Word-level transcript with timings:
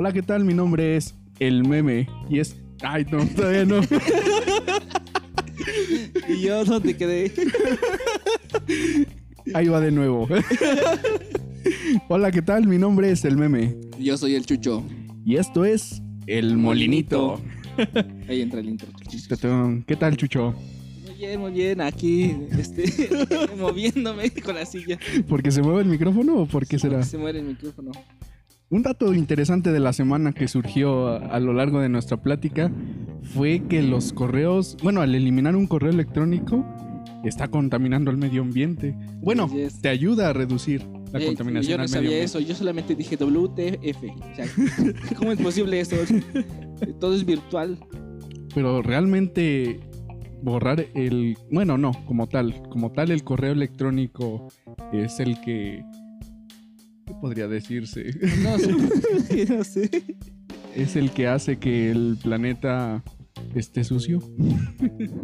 Hola, 0.00 0.12
¿qué 0.12 0.22
tal? 0.22 0.44
Mi 0.44 0.54
nombre 0.54 0.96
es 0.96 1.16
El 1.40 1.66
Meme 1.66 2.08
y 2.30 2.38
es... 2.38 2.54
Ay, 2.82 3.04
no, 3.10 3.26
todavía 3.26 3.64
no. 3.64 3.80
Y 6.28 6.40
yo 6.40 6.64
no 6.64 6.80
te 6.80 6.96
quedé. 6.96 7.32
Ahí 9.54 9.66
va 9.66 9.80
de 9.80 9.90
nuevo. 9.90 10.28
Hola, 12.08 12.30
¿qué 12.30 12.42
tal? 12.42 12.68
Mi 12.68 12.78
nombre 12.78 13.10
es 13.10 13.24
El 13.24 13.36
Meme 13.36 13.74
Yo 13.98 14.16
soy 14.16 14.36
el 14.36 14.46
Chucho. 14.46 14.84
y 15.24 15.34
esto 15.34 15.64
es 15.64 16.00
El 16.28 16.56
Molinito. 16.56 17.40
Ahí 18.28 18.42
entra 18.42 18.60
el 18.60 18.68
intro. 18.68 18.90
¿Qué 19.84 19.96
tal, 19.96 20.16
Chucho? 20.16 20.54
Muy 21.06 21.14
bien, 21.16 21.40
muy 21.40 21.50
bien. 21.50 21.80
Aquí, 21.80 22.36
este, 22.56 23.10
moviéndome 23.58 24.30
con 24.30 24.54
la 24.54 24.64
silla. 24.64 24.96
¿Porque 25.28 25.50
se 25.50 25.60
mueve 25.60 25.82
el 25.82 25.88
micrófono 25.88 26.36
o 26.36 26.46
por 26.46 26.68
qué 26.68 26.78
será? 26.78 27.02
Se 27.02 27.18
muere 27.18 27.40
el 27.40 27.46
micrófono. 27.46 27.90
Un 28.70 28.82
dato 28.82 29.14
interesante 29.14 29.72
de 29.72 29.80
la 29.80 29.92
semana 29.94 30.32
que 30.32 30.46
surgió 30.46 31.08
a, 31.08 31.16
a 31.16 31.40
lo 31.40 31.54
largo 31.54 31.80
de 31.80 31.88
nuestra 31.88 32.18
plática 32.18 32.70
fue 33.22 33.62
que 33.68 33.82
los 33.82 34.12
correos, 34.12 34.76
bueno, 34.82 35.00
al 35.00 35.14
eliminar 35.14 35.56
un 35.56 35.66
correo 35.66 35.90
electrónico, 35.90 36.66
está 37.24 37.48
contaminando 37.48 38.10
el 38.10 38.18
medio 38.18 38.42
ambiente. 38.42 38.94
Bueno, 39.22 39.50
te 39.80 39.88
ayuda 39.88 40.28
a 40.28 40.32
reducir 40.34 40.86
la 41.12 41.18
Eh, 41.18 41.26
contaminación 41.26 41.70
yo 41.70 41.76
no 41.78 41.82
al 41.84 41.88
medio 41.88 41.94
sabía 41.94 42.08
ambiente. 42.10 42.24
eso. 42.24 42.40
Yo 42.40 42.54
solamente 42.54 42.94
dije 42.94 43.16
WTF. 43.16 44.02
O 44.04 44.34
sea, 44.36 44.46
¿cómo 45.18 45.32
es 45.32 45.40
posible 45.40 45.80
eso? 45.80 45.96
Todo 47.00 47.14
es 47.14 47.24
virtual. 47.24 47.78
Pero 48.54 48.82
realmente 48.82 49.80
borrar 50.42 50.84
el, 50.94 51.38
bueno, 51.50 51.78
no, 51.78 51.92
como 52.06 52.26
tal, 52.28 52.62
como 52.68 52.92
tal 52.92 53.10
el 53.12 53.24
correo 53.24 53.52
electrónico 53.52 54.48
es 54.92 55.20
el 55.20 55.40
que 55.40 55.82
¿qué 57.08 57.14
podría 57.14 57.48
decirse? 57.48 58.14
No 58.42 58.58
sé. 58.58 58.72
No 59.48 59.64
sé. 59.64 59.90
es 60.74 60.96
el 60.96 61.10
que 61.10 61.26
hace 61.26 61.58
que 61.58 61.90
el 61.90 62.18
planeta 62.22 63.02
esté 63.54 63.82
sucio. 63.84 64.20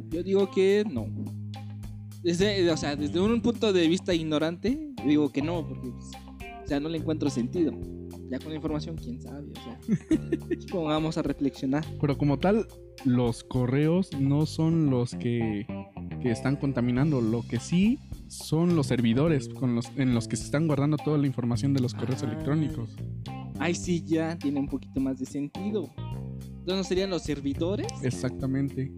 Yo 0.08 0.22
digo 0.22 0.50
que 0.50 0.84
no. 0.90 1.06
Desde, 2.22 2.70
o 2.70 2.76
sea, 2.76 2.96
desde 2.96 3.20
un 3.20 3.40
punto 3.42 3.72
de 3.72 3.86
vista 3.86 4.14
ignorante, 4.14 4.92
digo 5.06 5.30
que 5.30 5.42
no, 5.42 5.66
porque 5.66 5.90
pues, 5.90 6.06
o 6.64 6.66
sea, 6.66 6.80
no 6.80 6.88
le 6.88 6.98
encuentro 6.98 7.28
sentido. 7.28 7.72
Ya 8.30 8.38
con 8.38 8.48
la 8.50 8.56
información, 8.56 8.96
quién 8.96 9.20
sabe, 9.20 9.50
o 9.50 9.54
sea. 9.54 9.78
¿Cómo 10.70 10.84
vamos 10.84 11.18
a 11.18 11.22
reflexionar? 11.22 11.84
Pero 12.00 12.16
como 12.16 12.38
tal, 12.38 12.66
los 13.04 13.44
correos 13.44 14.10
no 14.18 14.46
son 14.46 14.88
los 14.88 15.14
que, 15.14 15.66
que 16.22 16.30
están 16.30 16.56
contaminando. 16.56 17.20
Lo 17.20 17.42
que 17.42 17.60
sí 17.60 17.98
son 18.28 18.76
los 18.76 18.86
servidores 18.86 19.48
con 19.48 19.74
los, 19.74 19.90
en 19.96 20.14
los 20.14 20.28
que 20.28 20.36
se 20.36 20.44
están 20.44 20.66
guardando 20.66 20.96
toda 20.96 21.18
la 21.18 21.26
información 21.26 21.72
de 21.74 21.80
los 21.80 21.94
correos 21.94 22.22
Ah. 22.22 22.26
electrónicos. 22.26 22.90
Ahí 23.58 23.74
sí 23.74 24.02
ya 24.04 24.36
tiene 24.38 24.58
un 24.60 24.66
poquito 24.68 25.00
más 25.00 25.18
de 25.18 25.26
sentido. 25.26 25.88
Entonces, 25.96 26.76
¿no 26.76 26.84
serían 26.84 27.10
los 27.10 27.22
servidores? 27.22 27.86
Exactamente. 28.02 28.92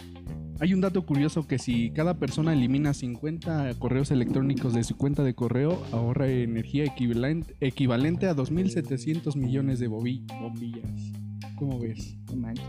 Hay 0.59 0.73
un 0.73 0.81
dato 0.81 1.05
curioso 1.05 1.47
que 1.47 1.59
si 1.59 1.91
cada 1.91 2.19
persona 2.19 2.55
elimina 2.55 2.95
50 2.95 3.75
correos 3.79 4.11
electrónicos 4.11 4.73
de 4.73 4.85
su 4.85 4.97
cuenta 4.97 5.23
de 5.23 5.35
correo, 5.35 5.83
ahorra 5.93 6.29
energía 6.31 6.85
equivalente, 6.85 8.27
a 8.27 8.35
2.700 8.35 9.37
millones 9.37 9.81
de 9.81 9.89
bombillas. 9.89 11.13
¿Cómo 11.57 11.79
ves? 11.79 12.17
No 12.31 12.37
manches. 12.37 12.65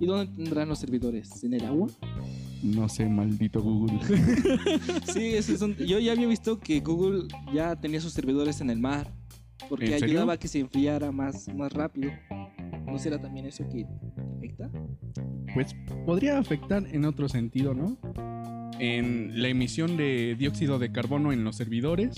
¿Y 0.00 0.06
dónde 0.06 0.34
tendrán 0.34 0.68
los 0.68 0.80
servidores? 0.80 1.44
¿En 1.44 1.54
el 1.54 1.64
agua? 1.66 1.86
No 2.62 2.88
sé, 2.88 3.08
maldito 3.08 3.62
Google. 3.62 3.98
Sí, 5.12 5.34
eso 5.34 5.52
es 5.54 5.62
un- 5.62 5.76
yo 5.76 5.98
ya 5.98 6.12
había 6.12 6.26
visto 6.26 6.58
que 6.60 6.80
Google 6.80 7.28
ya 7.54 7.74
tenía 7.76 8.00
sus 8.00 8.12
servidores 8.12 8.60
en 8.60 8.70
el 8.70 8.78
mar. 8.80 9.12
Porque 9.68 9.94
ayudaba 9.94 10.32
a 10.34 10.36
que 10.38 10.48
se 10.48 10.58
enfriara 10.60 11.12
más, 11.12 11.46
más 11.54 11.72
rápido. 11.72 12.10
¿No 12.86 12.98
será 12.98 13.20
también 13.20 13.46
eso 13.46 13.68
que 13.68 13.86
afecta? 14.36 14.70
Pues 15.54 15.76
podría 16.06 16.38
afectar 16.38 16.84
en 16.90 17.04
otro 17.04 17.28
sentido, 17.28 17.74
¿no? 17.74 17.98
En 18.78 19.40
la 19.40 19.48
emisión 19.48 19.96
de 19.96 20.34
dióxido 20.38 20.78
de 20.78 20.90
carbono 20.90 21.32
en 21.32 21.44
los 21.44 21.56
servidores. 21.56 22.16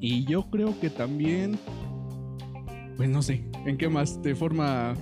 Y 0.00 0.24
yo 0.24 0.48
creo 0.50 0.78
que 0.80 0.88
también, 0.88 1.58
pues 2.96 3.08
no 3.10 3.20
sé, 3.22 3.44
¿en 3.66 3.76
qué 3.76 3.88
más? 3.88 4.22
¿De 4.22 4.34
forma 4.34 4.94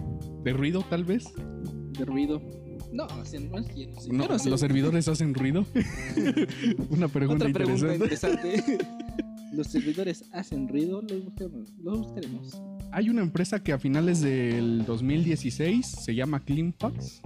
de 0.42 0.52
ruido 0.52 0.82
tal 0.90 1.04
vez? 1.04 1.32
De 1.98 2.04
ruido. 2.04 2.42
No, 2.92 3.08
sea, 3.24 3.40
no. 3.40 4.26
¿Los 4.44 4.60
servidores 4.60 5.08
hacen 5.08 5.34
ruido? 5.34 5.66
Una 6.90 7.08
pregunta 7.08 7.44
Otra 7.46 7.64
pregunta 7.64 7.94
interesante. 7.94 8.54
interesante. 8.56 8.78
¿Los 9.52 9.68
servidores 9.68 10.24
hacen 10.32 10.68
ruido? 10.68 11.00
Los 11.02 11.24
buscaremos. 11.24 11.72
Los 11.82 11.98
buscaremos. 12.00 12.62
Hay 12.92 13.08
una 13.10 13.22
empresa 13.22 13.62
que 13.62 13.72
a 13.72 13.78
finales 13.78 14.20
del 14.20 14.84
2016 14.84 15.86
se 15.86 16.14
llama 16.14 16.40
CleanFax. 16.44 17.22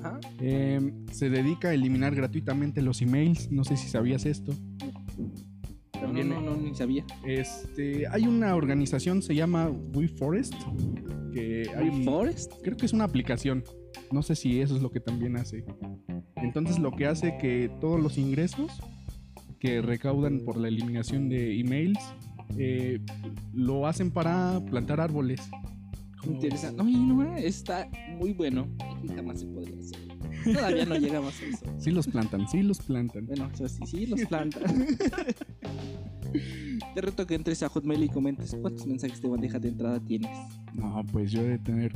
Ajá. 0.00 0.20
eh, 0.40 0.80
se 1.12 1.30
dedica 1.30 1.68
a 1.68 1.74
eliminar 1.74 2.14
gratuitamente 2.14 2.80
los 2.82 3.02
emails. 3.02 3.50
No 3.50 3.64
sé 3.64 3.76
si 3.76 3.88
sabías 3.88 4.24
esto. 4.26 4.52
También 5.92 6.28
no, 6.28 6.40
no, 6.40 6.54
no, 6.54 6.62
ni 6.62 6.74
sabía. 6.74 7.04
Este, 7.26 8.06
hay 8.08 8.26
una 8.26 8.54
organización, 8.54 9.22
se 9.22 9.34
llama 9.34 9.70
WeForest, 9.94 10.54
que 11.32 11.66
hay, 11.74 12.04
Forest? 12.04 12.52
creo 12.62 12.76
que 12.76 12.86
es 12.86 12.92
una 12.92 13.04
aplicación. 13.04 13.64
No 14.12 14.22
sé 14.22 14.36
si 14.36 14.60
eso 14.60 14.76
es 14.76 14.82
lo 14.82 14.90
que 14.90 15.00
también 15.00 15.36
hace. 15.36 15.64
Entonces 16.36 16.78
lo 16.78 16.92
que 16.92 17.06
hace 17.06 17.36
que 17.38 17.70
todos 17.80 18.00
los 18.00 18.18
ingresos 18.18 18.70
que 19.58 19.82
recaudan 19.82 20.40
por 20.40 20.56
la 20.56 20.68
eliminación 20.68 21.28
de 21.28 21.58
emails 21.58 21.98
eh, 22.56 23.00
lo 23.52 23.86
hacen 23.86 24.10
para 24.10 24.60
plantar 24.64 25.00
árboles. 25.00 25.40
¿Cómo 26.20 26.34
Interesante. 26.34 26.82
Oye, 26.82 26.96
no, 26.96 27.36
está 27.36 27.88
muy 28.18 28.32
bueno. 28.32 28.68
Jamás 29.14 29.40
se 29.40 29.46
podría 29.46 29.80
hacer. 29.80 29.98
Todavía 30.44 30.84
no 30.86 30.96
llegamos 30.96 31.34
a 31.40 31.44
eso. 31.46 31.66
Sí 31.78 31.90
los 31.90 32.06
plantan, 32.06 32.48
sí 32.48 32.62
los 32.62 32.78
plantan. 32.78 33.26
Bueno, 33.26 33.50
eso 33.52 33.68
sí, 33.68 33.82
sí, 33.86 34.06
los 34.06 34.20
plantan. 34.22 34.62
Te 36.94 37.00
reto 37.00 37.26
que 37.26 37.34
entres 37.34 37.62
a 37.62 37.68
Hotmail 37.68 38.04
y 38.04 38.08
comentes 38.08 38.56
cuántos 38.60 38.86
mensajes 38.86 39.20
de 39.20 39.28
bandeja 39.28 39.58
de 39.58 39.68
entrada 39.68 40.00
tienes. 40.00 40.36
No, 40.74 41.04
pues 41.12 41.30
yo 41.30 41.42
he 41.42 41.48
de 41.48 41.58
tener 41.58 41.92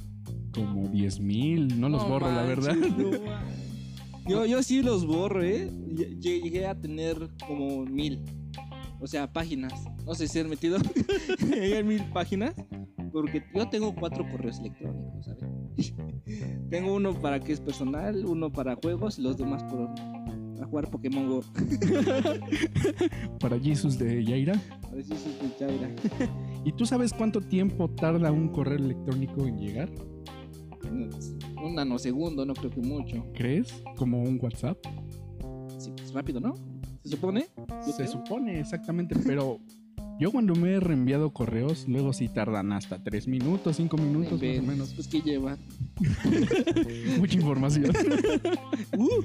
como 0.53 0.89
10 0.89 1.21
mil, 1.21 1.81
no 1.81 1.89
los 1.89 2.07
borro, 2.09 2.31
la 2.31 2.43
verdad. 2.43 2.75
no 2.75 3.11
yo, 4.29 4.47
yo 4.47 4.63
sí 4.63 4.83
los 4.83 5.07
borro, 5.07 5.43
¿eh? 5.43 5.71
Lle- 5.71 6.19
Llegué 6.21 6.67
a 6.67 6.75
tener 6.75 7.29
como 7.47 7.85
mil. 7.85 8.21
O 9.01 9.07
sea, 9.07 9.33
páginas. 9.33 9.73
No 10.05 10.15
sé 10.15 10.29
si 10.29 10.39
han 10.41 10.49
metido 10.51 10.77
en 11.53 11.87
mil 11.87 12.05
páginas. 12.13 12.55
Porque 13.13 13.43
yo 13.55 13.69
tengo 13.69 13.95
cuatro 13.95 14.25
correos 14.31 14.59
electrónicos, 14.61 15.25
¿sabes? 15.25 15.45
tengo 16.71 16.95
uno 16.95 17.13
para 17.19 17.41
que 17.41 17.53
es 17.53 17.61
personal, 17.61 18.25
uno 18.25 18.53
para 18.53 18.77
juegos 18.77 19.19
y 19.19 19.23
los 19.23 19.37
demás 19.37 19.65
por 19.65 19.89
a 20.61 20.67
jugar 20.67 20.91
Pokémon 20.91 21.27
Go. 21.27 21.43
Para 23.41 23.59
Jesus 23.59 23.99
de 23.99 24.23
Yaira. 24.25 24.61
A 24.83 24.95
ver 24.95 25.03
si 25.05 25.15
se 25.17 25.31
escucha, 25.31 25.67
mira. 25.67 25.91
¿Y 26.65 26.73
tú 26.73 26.85
sabes 26.85 27.13
cuánto 27.13 27.41
tiempo 27.41 27.89
tarda 27.91 28.31
un 28.31 28.49
correo 28.49 28.77
electrónico 28.79 29.47
en 29.47 29.59
llegar? 29.59 29.91
Un 30.91 31.75
nanosegundo, 31.75 32.45
no 32.45 32.55
creo 32.55 32.71
que 32.71 32.81
mucho. 32.81 33.25
¿Crees? 33.35 33.83
¿Como 33.97 34.23
un 34.23 34.39
WhatsApp? 34.41 34.79
Sí, 35.79 35.93
pues 35.97 36.13
rápido, 36.13 36.41
¿no? 36.41 36.55
¿Se 37.03 37.11
supone? 37.11 37.47
Se 37.85 37.93
creo. 37.95 38.09
supone 38.09 38.61
exactamente, 38.61 39.15
pero 39.27 39.61
yo 40.21 40.31
cuando 40.31 40.55
me 40.55 40.73
he 40.73 40.81
reenviado 40.81 41.33
correos, 41.33 41.87
luego 41.89 42.13
sí 42.13 42.29
tardan 42.29 42.73
hasta 42.73 43.03
3 43.03 43.27
minutos, 43.27 43.77
5 43.77 43.97
minutos 43.97 44.43
más 44.43 44.59
o 44.59 44.63
menos. 44.63 44.93
Pues 44.95 45.09
que 45.09 45.23
lleva. 45.23 45.57
Mucha 47.19 47.37
información. 47.37 47.91
Uh, 48.99 49.23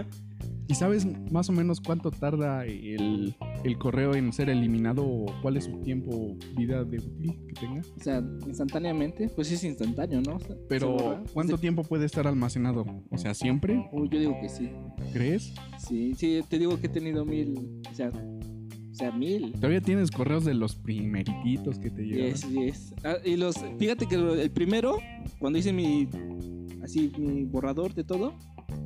¿Y 0.68 0.74
sabes 0.74 1.06
más 1.30 1.48
o 1.48 1.52
menos 1.52 1.80
cuánto 1.80 2.10
tarda 2.10 2.64
el, 2.64 3.36
el 3.62 3.78
correo 3.78 4.14
en 4.14 4.32
ser 4.32 4.50
eliminado 4.50 5.06
o 5.06 5.26
cuál 5.40 5.56
es 5.56 5.64
su 5.64 5.80
tiempo, 5.80 6.36
vida 6.56 6.84
de 6.84 6.98
útil 6.98 7.38
que 7.46 7.54
tenga? 7.54 7.82
o 7.98 8.02
sea, 8.02 8.22
instantáneamente, 8.46 9.28
pues 9.28 9.50
es 9.52 9.62
instantáneo, 9.62 10.20
¿no? 10.22 10.36
O 10.36 10.40
sea, 10.40 10.56
se 10.56 10.62
Pero. 10.68 11.22
¿cuánto 11.32 11.58
tiempo 11.58 11.84
puede 11.84 12.06
estar 12.06 12.26
almacenado? 12.26 12.84
O 13.10 13.18
sea, 13.18 13.34
¿siempre? 13.34 13.88
Yo 13.92 14.18
digo 14.18 14.36
que 14.40 14.48
sí. 14.48 14.70
¿Crees? 15.12 15.54
Sí, 15.78 16.14
sí, 16.16 16.40
te 16.48 16.58
digo 16.58 16.80
que 16.80 16.86
he 16.86 16.90
tenido 16.90 17.24
mil. 17.24 17.80
O 17.90 17.94
sea, 17.94 18.10
o 18.10 18.94
sea 18.94 19.12
mil. 19.12 19.52
Todavía 19.52 19.80
tienes 19.80 20.10
correos 20.10 20.44
de 20.44 20.54
los 20.54 20.74
primerititos 20.74 21.78
que 21.78 21.90
te 21.90 22.02
llegaron. 22.02 22.32
Yes, 22.32 22.50
yes. 22.50 22.94
Ah, 23.04 23.16
y 23.24 23.36
los, 23.36 23.56
fíjate 23.78 24.06
que 24.06 24.16
el 24.16 24.50
primero, 24.50 24.98
cuando 25.38 25.58
hice 25.58 25.72
mi, 25.72 26.08
así, 26.82 27.12
mi 27.18 27.44
borrador 27.44 27.94
de 27.94 28.04
todo, 28.04 28.34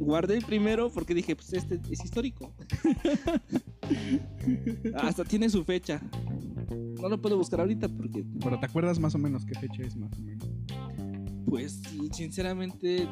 guardé 0.01 0.37
el 0.37 0.45
primero 0.45 0.91
porque 0.91 1.15
dije, 1.15 1.37
pues 1.37 1.53
este 1.53 1.81
es 1.91 2.05
histórico. 2.05 2.53
Hasta 4.95 5.25
tiene 5.25 5.49
su 5.49 5.65
fecha. 5.65 6.01
No 7.01 7.09
lo 7.09 7.21
puedo 7.21 7.37
buscar 7.37 7.61
ahorita 7.61 7.89
porque, 7.89 8.25
Pero 8.43 8.59
¿te 8.59 8.67
acuerdas 8.67 8.99
más 8.99 9.15
o 9.15 9.19
menos 9.19 9.45
qué 9.45 9.59
fecha 9.59 9.83
es 9.83 9.97
más 9.97 10.13
o 10.19 10.21
menos? 10.21 10.49
pues, 11.47 11.83
sinceramente, 12.13 13.09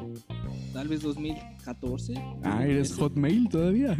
tal 0.71 0.87
vez 0.87 1.01
2014. 1.01 2.13
Ah, 2.43 2.65
¿eres 2.65 2.95
Hotmail 2.95 3.49
todavía? 3.49 3.97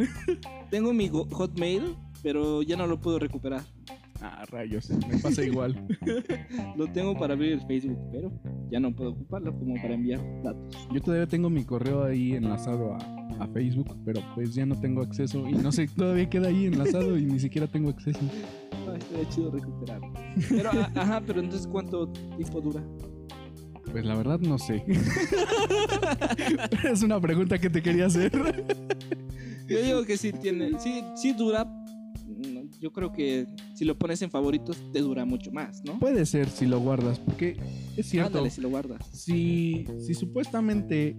Tengo 0.71 0.93
mi 0.93 1.09
Hotmail, 1.09 1.97
pero 2.23 2.61
ya 2.61 2.77
no 2.77 2.87
lo 2.87 3.01
puedo 3.01 3.19
recuperar. 3.19 3.63
Ah, 4.21 4.43
rayos, 4.51 4.89
me 5.07 5.17
pasa 5.19 5.43
igual. 5.43 5.75
Lo 6.77 6.87
tengo 6.91 7.17
para 7.17 7.33
abrir 7.35 7.53
el 7.53 7.61
Facebook, 7.61 7.97
pero 8.11 8.31
ya 8.69 8.79
no 8.79 8.93
puedo 8.93 9.11
ocuparlo 9.11 9.57
como 9.57 9.75
para 9.75 9.93
enviar 9.93 10.19
datos. 10.43 10.75
Yo 10.93 11.01
todavía 11.01 11.27
tengo 11.27 11.49
mi 11.49 11.63
correo 11.63 12.03
ahí 12.03 12.33
enlazado 12.33 12.95
a, 12.95 12.97
a 13.43 13.47
Facebook, 13.47 13.95
pero 14.03 14.21
pues 14.35 14.53
ya 14.53 14.65
no 14.65 14.77
tengo 14.79 15.01
acceso 15.01 15.47
y 15.47 15.53
no 15.53 15.71
sé, 15.71 15.87
todavía 15.87 16.29
queda 16.29 16.49
ahí 16.49 16.65
enlazado 16.65 17.17
y 17.17 17.25
ni 17.25 17.39
siquiera 17.39 17.67
tengo 17.67 17.89
acceso. 17.89 18.19
Ah, 18.89 18.95
estaría 18.97 19.29
chido 19.29 19.51
recuperarlo. 19.51 20.11
Pero, 20.49 20.69
a- 20.71 20.91
ajá, 20.95 21.21
pero 21.25 21.39
entonces, 21.39 21.67
¿cuánto 21.67 22.07
tiempo 22.11 22.59
dura? 22.59 22.83
Pues 23.91 24.05
la 24.05 24.15
verdad 24.15 24.39
no 24.39 24.57
sé. 24.59 24.83
es 26.91 27.01
una 27.03 27.19
pregunta 27.19 27.57
que 27.57 27.69
te 27.69 27.81
quería 27.81 28.07
hacer. 28.07 28.31
Yo 29.67 29.81
digo 29.81 30.03
que 30.03 30.17
sí 30.17 30.31
tiene, 30.33 30.79
sí, 30.79 31.03
sí 31.15 31.31
dura. 31.33 31.65
Yo 32.79 32.91
creo 32.93 33.11
que 33.11 33.45
si 33.75 33.83
lo 33.85 33.97
pones 33.97 34.21
en 34.21 34.31
favoritos 34.31 34.77
te 34.93 34.99
dura 34.99 35.25
mucho 35.25 35.51
más, 35.51 35.81
¿no? 35.83 35.99
Puede 35.99 36.25
ser 36.25 36.49
si 36.49 36.65
lo 36.65 36.79
guardas, 36.79 37.19
porque 37.19 37.57
es 37.97 38.05
cierto. 38.07 38.29
Ándale 38.37 38.49
si 38.49 38.61
lo 38.61 38.69
guardas. 38.69 39.05
Si, 39.11 39.85
si 39.99 40.13
supuestamente 40.13 41.17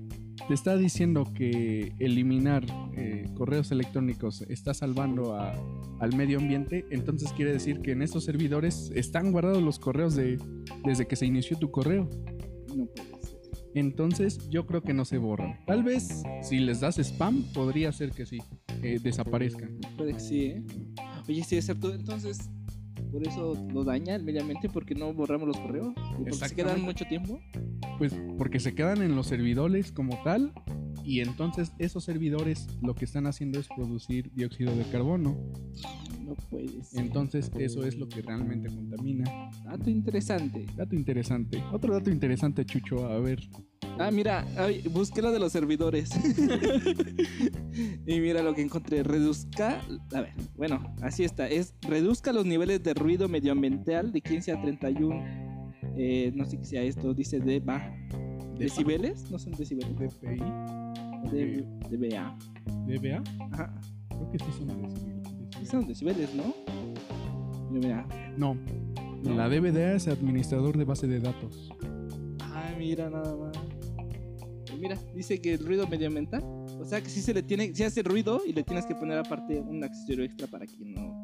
te 0.48 0.54
está 0.54 0.76
diciendo 0.78 1.30
que 1.34 1.92
eliminar 1.98 2.64
eh, 2.96 3.26
correos 3.34 3.70
electrónicos 3.72 4.40
está 4.48 4.72
salvando 4.72 5.34
a- 5.34 5.52
al 6.00 6.16
medio 6.16 6.38
ambiente, 6.38 6.86
entonces 6.90 7.30
quiere 7.34 7.52
decir 7.52 7.80
que 7.82 7.90
en 7.92 8.00
estos 8.00 8.24
servidores 8.24 8.90
están 8.94 9.30
guardados 9.32 9.62
los 9.62 9.78
correos 9.78 10.14
de, 10.14 10.38
desde 10.84 11.06
que 11.06 11.14
se 11.16 11.26
inició 11.26 11.58
tu 11.58 11.70
correo. 11.70 12.08
No 12.74 12.86
puede 12.86 13.20
ser. 13.22 13.38
Entonces 13.74 14.48
yo 14.48 14.66
creo 14.66 14.82
que 14.82 14.94
no 14.94 15.04
se 15.04 15.18
borran. 15.18 15.58
Tal 15.66 15.82
vez 15.82 16.22
si 16.42 16.58
les 16.58 16.80
das 16.80 16.98
spam, 16.98 17.42
podría 17.52 17.92
ser 17.92 18.10
que 18.12 18.24
sí, 18.26 18.38
que 18.80 18.98
desaparezcan. 18.98 19.78
Puede 19.96 20.14
que 20.14 20.20
sí, 20.20 20.40
¿eh? 20.46 20.64
Oye, 21.30 21.44
sí, 21.44 21.58
es 21.58 21.66
cierto. 21.66 21.94
Entonces, 21.94 22.50
por 23.12 23.24
eso 23.24 23.54
lo 23.72 23.84
daña 23.84 24.16
el 24.16 24.24
medio 24.24 24.40
ambiente 24.40 24.68
porque 24.68 24.96
no 24.96 25.14
borramos 25.14 25.46
los 25.46 25.56
correos. 25.58 25.94
Y 26.18 26.24
porque 26.24 26.48
se 26.48 26.54
quedan 26.56 26.82
mucho 26.82 27.04
tiempo. 27.04 27.40
Pues 27.98 28.12
porque 28.36 28.58
se 28.58 28.74
quedan 28.74 29.00
en 29.00 29.14
los 29.14 29.28
servidores 29.28 29.92
como 29.92 30.20
tal 30.24 30.52
y 31.04 31.20
entonces 31.20 31.70
esos 31.78 32.02
servidores 32.02 32.66
lo 32.82 32.96
que 32.96 33.04
están 33.04 33.28
haciendo 33.28 33.60
es 33.60 33.68
producir 33.68 34.32
dióxido 34.34 34.74
de 34.74 34.82
carbono. 34.90 35.38
No 36.24 36.34
puede 36.50 36.82
ser. 36.82 37.00
Entonces 37.00 37.48
eso 37.56 37.84
es 37.84 37.96
lo 37.96 38.08
que 38.08 38.22
realmente 38.22 38.68
contamina. 38.68 39.50
Dato 39.64 39.88
interesante. 39.88 40.66
Dato 40.76 40.96
interesante. 40.96 41.62
Otro 41.72 41.94
dato 41.94 42.10
interesante, 42.10 42.64
Chucho, 42.64 43.06
a 43.06 43.20
ver. 43.20 43.38
Ah, 44.02 44.10
mira, 44.10 44.46
ay, 44.56 44.80
busqué 44.90 45.20
lo 45.20 45.30
de 45.30 45.38
los 45.38 45.52
servidores. 45.52 46.08
y 48.06 48.20
mira 48.20 48.42
lo 48.42 48.54
que 48.54 48.62
encontré. 48.62 49.02
Reduzca. 49.02 49.80
A 50.14 50.20
ver, 50.22 50.32
bueno, 50.56 50.94
así 51.02 51.24
está. 51.24 51.46
Es 51.48 51.74
reduzca 51.82 52.32
los 52.32 52.46
niveles 52.46 52.82
de 52.82 52.94
ruido 52.94 53.28
medioambiental 53.28 54.10
de 54.10 54.20
15 54.22 54.52
a 54.52 54.62
31. 54.62 55.22
eh, 55.96 56.32
no 56.34 56.44
sé 56.46 56.56
qué 56.58 56.64
sea 56.64 56.82
esto. 56.82 57.12
Dice 57.12 57.40
deba. 57.40 57.94
¿Decibeles? 58.58 59.30
No 59.30 59.38
son 59.38 59.52
decibeles. 59.52 59.94
DPI, 59.98 60.40
De, 61.30 61.64
dBA. 61.90 62.38
DBA, 62.86 63.22
Ajá. 63.52 63.74
creo 64.08 64.30
que 64.32 64.38
sí 64.38 64.44
son 64.58 64.66
decibeles. 64.68 65.28
Sí 65.58 65.66
son 65.66 65.86
decibeles, 65.86 66.34
¿no? 66.34 66.54
Mira, 67.70 68.06
mira. 68.06 68.34
No, 68.38 68.56
la 69.24 69.48
DBDA 69.48 69.94
es 69.94 70.08
administrador 70.08 70.76
de 70.78 70.84
base 70.84 71.06
de 71.06 71.20
datos. 71.20 71.70
Ah, 72.40 72.72
mira 72.78 73.08
nada 73.10 73.36
más. 73.36 73.56
Mira, 74.80 74.96
dice 75.14 75.40
que 75.40 75.54
el 75.54 75.64
ruido 75.66 75.86
medioambiental. 75.86 76.42
O 76.42 76.84
sea 76.84 77.00
que 77.02 77.10
sí 77.10 77.20
se 77.20 77.34
le 77.34 77.42
tiene, 77.42 77.74
si 77.74 77.82
hace 77.84 78.02
ruido 78.02 78.40
y 78.46 78.52
le 78.52 78.62
tienes 78.62 78.86
que 78.86 78.94
poner 78.94 79.18
aparte 79.18 79.60
un 79.60 79.84
accesorio 79.84 80.24
extra 80.24 80.46
para 80.46 80.66
que 80.66 80.76
no 80.84 81.22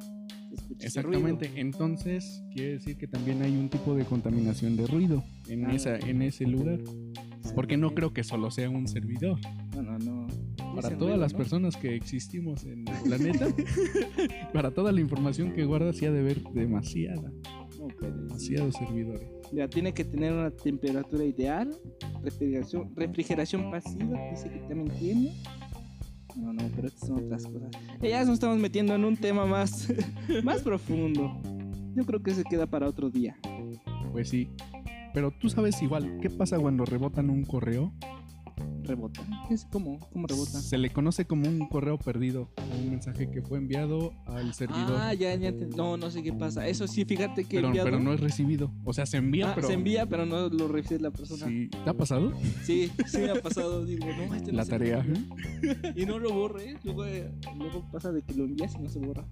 escuche 0.52 0.86
ese 0.86 1.00
ruido. 1.02 1.20
Exactamente, 1.26 1.60
entonces 1.60 2.42
quiere 2.52 2.72
decir 2.74 2.96
que 2.98 3.06
también 3.08 3.42
hay 3.42 3.56
un 3.56 3.68
tipo 3.68 3.94
de 3.94 4.04
contaminación 4.04 4.76
de 4.76 4.86
ruido 4.86 5.24
en, 5.48 5.64
Ah. 5.66 5.74
esa, 5.74 5.96
en 5.98 6.22
ese 6.22 6.44
lugar. 6.46 6.80
Porque 7.54 7.76
no 7.76 7.94
creo 7.94 8.12
que 8.12 8.24
solo 8.24 8.50
sea 8.50 8.68
un 8.68 8.86
servidor. 8.88 9.38
No, 9.74 9.80
no, 9.82 9.98
no. 9.98 10.26
Para 10.74 10.88
todas 10.90 10.98
ruido, 10.98 11.16
las 11.16 11.32
¿no? 11.32 11.38
personas 11.38 11.76
que 11.76 11.94
existimos 11.94 12.64
en 12.64 12.86
el 12.88 13.02
planeta, 13.04 13.46
para 14.52 14.72
toda 14.72 14.92
la 14.92 15.00
información 15.00 15.52
que 15.52 15.64
guarda, 15.64 15.92
sí 15.92 16.04
ha 16.06 16.10
de 16.12 16.18
haber 16.20 16.42
demasiada, 16.52 17.30
No 17.78 17.88
puede 17.88 18.12
ser. 18.12 18.14
demasiados 18.14 18.74
servidores. 18.74 19.28
Mira, 19.52 19.68
tiene 19.68 19.92
que 19.94 20.04
tener 20.04 20.32
una 20.32 20.50
temperatura 20.50 21.24
ideal, 21.24 21.70
refrigeración, 22.22 22.92
refrigeración 22.96 23.70
pasiva, 23.70 24.18
dice 24.30 24.50
que 24.50 24.58
también 24.60 24.88
tiene. 24.98 25.34
No, 26.36 26.52
no, 26.52 26.62
pero 26.74 26.88
estas 26.88 27.08
son 27.08 27.24
otras 27.24 27.46
cosas. 27.46 27.70
Eh, 28.02 28.10
Ya 28.10 28.24
nos 28.24 28.34
estamos 28.34 28.58
metiendo 28.58 28.94
en 28.94 29.04
un 29.04 29.16
tema 29.16 29.46
más, 29.46 29.88
más 30.44 30.62
profundo. 30.62 31.40
Yo 31.94 32.04
creo 32.04 32.22
que 32.22 32.34
se 32.34 32.44
queda 32.44 32.66
para 32.66 32.88
otro 32.88 33.08
día. 33.08 33.36
Pues 34.12 34.28
sí. 34.28 34.50
Pero 35.14 35.30
tú 35.30 35.48
sabes 35.48 35.80
igual, 35.80 36.18
¿qué 36.20 36.28
pasa 36.28 36.58
cuando 36.58 36.84
rebotan 36.84 37.30
un 37.30 37.44
correo? 37.44 37.94
Rebota. 38.86 39.22
¿Qué 39.48 39.54
es? 39.54 39.64
¿Cómo? 39.66 39.98
¿Cómo 40.12 40.26
rebota? 40.26 40.60
Se 40.60 40.78
le 40.78 40.90
conoce 40.90 41.26
como 41.26 41.48
un 41.48 41.68
correo 41.68 41.98
perdido, 41.98 42.50
un 42.78 42.90
mensaje 42.90 43.30
que 43.30 43.42
fue 43.42 43.58
enviado 43.58 44.12
al 44.26 44.54
servidor. 44.54 44.96
Ah, 45.00 45.12
ya, 45.14 45.34
ya. 45.34 45.50
ent- 45.50 45.74
No, 45.76 45.96
no 45.96 46.10
sé 46.10 46.22
qué 46.22 46.32
pasa. 46.32 46.66
Eso 46.68 46.86
sí, 46.86 47.04
fíjate 47.04 47.44
que 47.44 47.56
pero, 47.56 47.68
enviado- 47.68 47.84
pero 47.86 48.00
no 48.00 48.12
es 48.12 48.20
recibido. 48.20 48.72
O 48.84 48.92
sea, 48.92 49.06
se 49.06 49.16
envía, 49.18 49.50
Ah, 49.50 49.54
pero. 49.54 49.66
se 49.68 49.74
envía, 49.74 50.06
pero 50.06 50.24
no 50.26 50.48
lo 50.48 50.68
recibe 50.68 51.00
la 51.00 51.10
persona. 51.10 51.46
Sí, 51.46 51.64
Sí. 51.64 51.70
¿Te 51.84 51.90
ha 51.90 51.94
pasado? 51.94 52.32
sí, 52.64 52.90
me 53.14 53.30
ha 53.30 53.42
pasado. 53.42 53.84
Digo, 53.84 54.06
no, 54.06 54.34
este 54.34 54.52
no 54.52 54.56
La 54.58 54.64
tarea. 54.64 54.98
borra. 54.98 55.92
Y 55.96 56.06
no 56.06 56.18
lo 56.18 56.32
borre. 56.32 56.76
Luego, 56.84 57.04
eh, 57.06 57.30
luego 57.56 57.84
pasa 57.90 58.12
de 58.12 58.22
que 58.22 58.34
lo 58.34 58.44
envías 58.44 58.74
y 58.74 58.78
no 58.78 58.88
se 58.88 58.98
borra. 58.98 59.26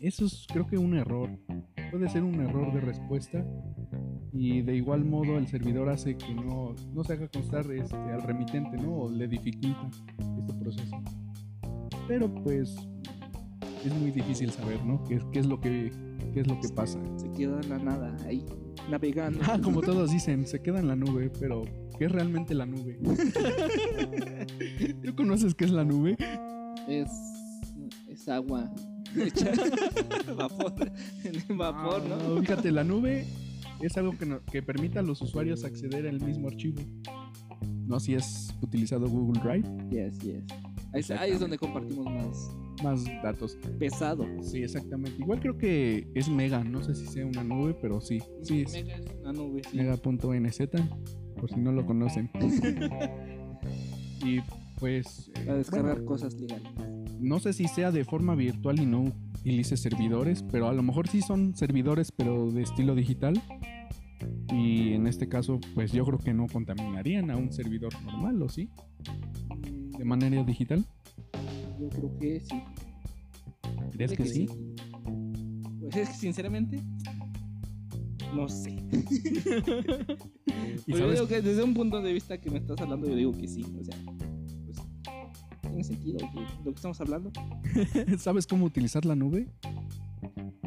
Eso 0.00 0.26
es, 0.26 0.46
creo 0.52 0.66
que, 0.66 0.78
un 0.78 0.94
error. 0.96 1.30
Puede 1.90 2.08
ser 2.08 2.22
un 2.22 2.40
error 2.40 2.72
de 2.72 2.80
respuesta. 2.80 3.44
Y 4.32 4.62
de 4.62 4.76
igual 4.76 5.04
modo, 5.04 5.38
el 5.38 5.48
servidor 5.48 5.88
hace 5.88 6.16
que 6.16 6.34
no, 6.34 6.74
no 6.94 7.02
se 7.04 7.14
haga 7.14 7.28
constar 7.28 7.70
este, 7.72 7.96
al 7.96 8.22
remitente, 8.22 8.76
¿no? 8.76 8.94
O 8.94 9.10
le 9.10 9.26
dificulta 9.26 9.88
este 10.18 10.54
proceso. 10.60 10.96
Pero 12.06 12.32
pues. 12.42 12.76
Es 13.84 13.94
muy 13.94 14.10
difícil 14.10 14.50
saber, 14.50 14.84
¿no? 14.84 15.02
¿Qué, 15.04 15.14
es- 15.14 15.24
qué 15.32 15.38
es 15.38 15.46
lo 15.46 15.60
que, 15.60 15.92
qué 16.34 16.40
es 16.40 16.46
lo 16.48 16.60
que 16.60 16.68
pasa? 16.68 16.98
Se 17.16 17.30
queda 17.32 17.60
en 17.60 17.68
la 17.70 17.78
nada 17.78 18.16
ahí, 18.26 18.44
navegando. 18.90 19.38
Ah, 19.44 19.58
como 19.62 19.80
todos 19.80 20.10
dicen, 20.10 20.46
se 20.46 20.60
queda 20.60 20.80
en 20.80 20.88
la 20.88 20.96
nube, 20.96 21.30
pero 21.38 21.62
¿qué 21.96 22.06
es 22.06 22.12
realmente 22.12 22.54
la 22.54 22.66
nube? 22.66 22.98
¿Tú 25.04 25.14
conoces 25.14 25.54
qué 25.54 25.64
es 25.64 25.70
la 25.70 25.84
nube? 25.84 26.16
Es, 26.88 27.08
es 28.08 28.28
agua. 28.28 28.68
Vapor. 30.36 30.92
En 31.24 31.58
vapor, 31.58 32.02
Ah, 32.04 32.18
¿no? 32.28 32.40
Fíjate, 32.40 32.70
la 32.72 32.84
nube 32.84 33.26
es 33.80 33.96
algo 33.96 34.16
que, 34.16 34.26
no- 34.26 34.40
que 34.44 34.62
permite 34.62 34.98
a 34.98 35.02
los 35.02 35.20
usuarios 35.22 35.64
acceder 35.64 36.06
al 36.06 36.20
mismo 36.20 36.48
archivo. 36.48 36.82
No 37.86 37.98
si 38.00 38.14
es 38.14 38.54
utilizado 38.60 39.08
Google 39.08 39.40
Drive, 39.42 39.66
Yes, 39.90 40.18
yes. 40.20 41.10
Ahí, 41.18 41.32
es 41.32 41.40
donde 41.40 41.58
compartimos 41.58 42.06
más 42.06 42.50
más 42.82 43.04
datos. 43.24 43.56
pesado. 43.78 44.24
Sí, 44.40 44.62
exactamente. 44.62 45.20
Igual 45.20 45.40
creo 45.40 45.58
que 45.58 46.06
es 46.14 46.28
Mega, 46.28 46.62
no 46.62 46.82
sé 46.82 46.94
si 46.94 47.06
sea 47.06 47.26
una 47.26 47.42
nube, 47.42 47.74
pero 47.80 48.00
sí. 48.00 48.20
Sí, 48.42 48.62
es 48.62 48.72
Mega 48.72 48.94
es 48.96 49.04
una 49.20 49.32
nube. 49.32 49.62
sí. 49.70 49.76
Mega.nz, 49.78 50.58
por 51.40 51.50
si 51.50 51.56
no 51.56 51.72
lo 51.72 51.84
conocen. 51.84 52.30
y 54.24 54.38
pues... 54.78 55.30
eh, 55.34 55.40
Para 55.44 55.58
descargar 55.58 55.94
bueno, 55.94 56.06
cosas 56.06 56.34
legales. 56.34 56.68
No 57.20 57.40
sé 57.40 57.52
si 57.52 57.68
sea 57.68 57.90
de 57.90 58.04
forma 58.04 58.34
virtual 58.34 58.80
y 58.80 58.86
no 58.86 59.12
utilice 59.40 59.76
servidores, 59.76 60.44
pero 60.50 60.68
a 60.68 60.72
lo 60.72 60.82
mejor 60.82 61.08
sí 61.08 61.22
son 61.22 61.56
servidores, 61.56 62.12
pero 62.12 62.50
de 62.50 62.62
estilo 62.62 62.94
digital. 62.94 63.40
Y 64.52 64.94
en 64.94 65.06
este 65.06 65.28
caso, 65.28 65.60
pues 65.74 65.92
yo 65.92 66.04
creo 66.04 66.18
que 66.18 66.34
no 66.34 66.46
contaminarían 66.46 67.30
a 67.30 67.36
un 67.36 67.52
servidor 67.52 67.92
normal, 68.04 68.42
¿o 68.42 68.48
sí? 68.48 68.68
De 69.96 70.04
manera 70.04 70.42
digital. 70.42 70.84
Yo 71.80 71.88
creo 71.88 72.18
que 72.18 72.40
sí. 72.40 72.62
¿Crees 73.92 74.12
que 74.12 74.26
sí? 74.26 74.48
Pues 75.80 75.96
es 75.96 76.08
que 76.08 76.14
sinceramente, 76.14 76.82
no 78.34 78.48
sé. 78.48 78.70
¿Y 80.86 80.92
Pero 80.92 80.98
yo 80.98 80.98
sabes, 80.98 81.14
digo 81.14 81.28
que 81.28 81.42
desde 81.42 81.62
un 81.62 81.74
punto 81.74 82.00
de 82.00 82.12
vista 82.12 82.40
que 82.40 82.50
me 82.50 82.58
estás 82.58 82.80
hablando, 82.80 83.08
yo 83.08 83.16
digo 83.16 83.32
que 83.32 83.48
sí. 83.48 83.64
O 83.78 83.84
sea, 83.84 83.96
tiene 85.78 85.84
sentido 85.84 86.18
que 86.18 86.40
lo 86.64 86.72
que 86.72 86.76
estamos 86.76 87.00
hablando. 87.00 87.30
¿sabes 88.18 88.46
cómo 88.46 88.64
utilizar 88.64 89.04
la 89.04 89.14
nube? 89.14 89.48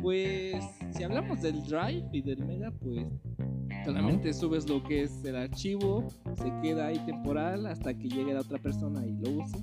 Pues 0.02 0.64
si 0.92 1.04
hablamos 1.04 1.42
del 1.42 1.64
Drive 1.64 2.10
y 2.12 2.22
del 2.22 2.46
Mega, 2.46 2.72
pues 2.72 3.06
solamente 3.86 4.34
subes 4.34 4.68
lo 4.68 4.82
que 4.84 5.04
es 5.04 5.24
el 5.26 5.36
archivo, 5.36 6.08
se 6.34 6.52
queda 6.62 6.88
ahí 6.88 7.00
temporal 7.06 7.66
hasta 7.66 7.94
que 7.94 8.08
llegue 8.08 8.34
la 8.34 8.42
otra 8.42 8.58
persona 8.58 9.06
y 9.06 9.12
lo 9.18 9.44
use. 9.44 9.58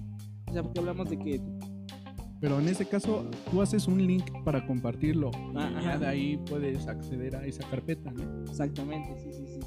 O 0.48 0.52
sea, 0.52 0.62
porque 0.62 0.80
hablamos 0.80 1.10
de 1.10 1.18
que 1.18 1.40
Pero 2.40 2.60
en 2.60 2.68
ese 2.68 2.86
caso, 2.86 3.28
tú 3.50 3.62
haces 3.62 3.88
un 3.88 4.06
link 4.06 4.24
para 4.44 4.66
compartirlo. 4.66 5.30
Ah, 5.56 5.70
y 5.80 5.84
ya 5.84 5.98
de 5.98 6.06
ahí 6.06 6.36
puedes 6.48 6.86
acceder 6.86 7.36
a 7.36 7.44
esa 7.46 7.68
carpeta, 7.68 8.10
¿no? 8.12 8.42
exactamente, 8.42 9.18
sí, 9.18 9.32
sí, 9.32 9.46
sí. 9.46 9.60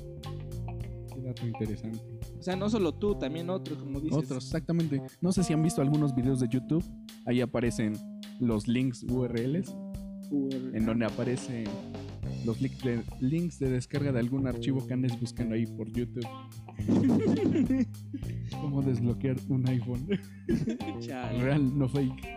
Qué 1.13 1.21
dato 1.21 1.45
interesante. 1.45 2.10
O 2.41 2.43
sea, 2.43 2.55
no 2.55 2.71
solo 2.71 2.91
tú, 2.91 3.13
también 3.13 3.51
otros, 3.51 3.77
como 3.77 3.99
dices. 3.99 4.17
Otros, 4.17 4.45
exactamente. 4.45 4.99
No 5.21 5.31
sé 5.31 5.43
si 5.43 5.53
han 5.53 5.61
visto 5.61 5.79
algunos 5.79 6.15
videos 6.15 6.39
de 6.39 6.47
YouTube. 6.49 6.83
Ahí 7.27 7.39
aparecen 7.39 7.93
los 8.39 8.67
links 8.67 9.03
URLs. 9.03 9.75
Full. 10.27 10.73
en 10.73 10.85
donde 10.85 11.05
aparecen 11.05 11.65
los 12.43 12.59
links 12.59 12.83
de, 12.83 13.03
links 13.19 13.59
de 13.59 13.69
descarga 13.69 14.11
de 14.11 14.19
algún 14.19 14.47
archivo 14.47 14.87
que 14.87 14.93
andes 14.93 15.19
buscando 15.19 15.53
ahí 15.53 15.67
por 15.67 15.91
YouTube. 15.91 16.25
Cómo 18.59 18.81
desbloquear 18.81 19.37
un 19.47 19.67
iPhone. 19.67 20.07
Chale. 20.99 21.43
Real, 21.43 21.77
no 21.77 21.87
fake. 21.87 22.27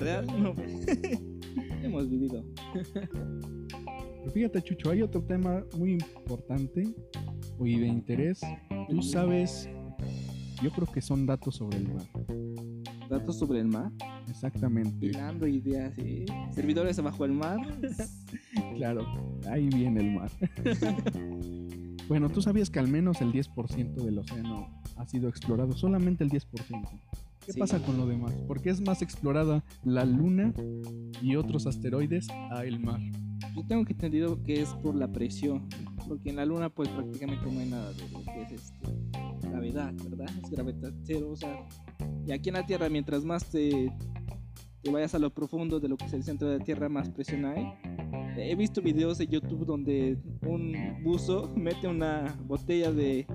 Real, 0.00 0.26
no. 0.42 0.54
Hemos 1.82 2.08
vivido. 2.08 2.46
Pero 2.72 4.32
fíjate, 4.32 4.62
Chucho, 4.62 4.90
hay 4.90 5.02
otro 5.02 5.22
tema 5.22 5.62
muy 5.76 5.92
importante 5.92 6.88
y 7.62 7.78
de 7.78 7.86
interés. 7.86 8.40
Tú 8.90 9.02
sabes, 9.02 9.68
yo 10.62 10.70
creo 10.70 10.86
que 10.86 11.00
son 11.00 11.26
datos 11.26 11.56
sobre 11.56 11.78
el 11.78 11.88
mar. 11.94 12.06
Datos 13.08 13.38
sobre 13.38 13.60
el 13.60 13.66
mar. 13.68 13.90
Exactamente. 14.28 14.98
Tirando 15.08 15.46
ideas. 15.46 15.94
¿sí? 15.94 16.24
Servidores 16.52 16.98
abajo 16.98 17.22
del 17.24 17.32
mar. 17.32 17.58
Claro, 18.76 19.04
ahí 19.50 19.68
viene 19.68 20.00
el 20.00 20.14
mar. 20.14 20.30
bueno, 22.08 22.30
tú 22.30 22.40
sabías 22.40 22.70
que 22.70 22.78
al 22.78 22.88
menos 22.88 23.20
el 23.20 23.30
10% 23.30 23.92
del 23.94 24.18
océano 24.18 24.70
ha 24.96 25.04
sido 25.06 25.28
explorado, 25.28 25.72
solamente 25.74 26.24
el 26.24 26.30
10%. 26.30 26.46
¿Qué 27.44 27.52
Sí. 27.52 27.58
pasa 27.60 27.78
con 27.82 27.98
lo 27.98 28.06
demás? 28.06 28.32
¿Por 28.48 28.62
qué 28.62 28.70
es 28.70 28.80
más 28.80 29.02
explorada 29.02 29.62
la 29.84 30.06
luna 30.06 30.54
y 31.20 31.36
otros 31.36 31.66
asteroides 31.66 32.26
a 32.50 32.64
el 32.64 32.80
mar? 32.80 33.00
Yo 33.54 33.64
tengo 33.66 33.84
que 33.84 33.92
entendido 33.92 34.42
que 34.42 34.62
es 34.62 34.68
por 34.74 34.94
la 34.94 35.08
presión. 35.10 35.68
Porque 36.08 36.30
en 36.30 36.36
la 36.36 36.44
luna, 36.44 36.68
pues 36.70 36.88
prácticamente 36.88 37.50
no 37.50 37.60
hay 37.60 37.68
nada 37.68 37.92
de 37.92 38.08
lo 38.10 38.22
que 38.24 38.42
es 38.42 38.52
este, 38.52 38.88
gravedad, 39.48 39.92
¿verdad? 40.08 40.28
Es 40.42 40.50
gravedad 40.50 40.92
cero. 41.04 41.30
O 41.30 41.36
sea, 41.36 41.66
y 42.26 42.32
aquí 42.32 42.48
en 42.48 42.56
la 42.56 42.66
Tierra, 42.66 42.88
mientras 42.88 43.24
más 43.24 43.44
te, 43.46 43.92
te 44.82 44.90
vayas 44.90 45.14
a 45.14 45.18
lo 45.18 45.30
profundo 45.30 45.78
de 45.78 45.88
lo 45.88 45.96
que 45.96 46.06
es 46.06 46.12
el 46.12 46.22
centro 46.22 46.48
de 46.48 46.58
la 46.58 46.64
Tierra, 46.64 46.88
más 46.88 47.08
presión 47.10 47.44
hay. 47.44 47.72
He 48.36 48.54
visto 48.54 48.80
videos 48.80 49.18
de 49.18 49.26
YouTube 49.26 49.66
donde 49.66 50.16
un 50.42 51.02
buzo 51.02 51.52
mete 51.56 51.86
una 51.86 52.38
botella 52.46 52.90
de, 52.90 53.26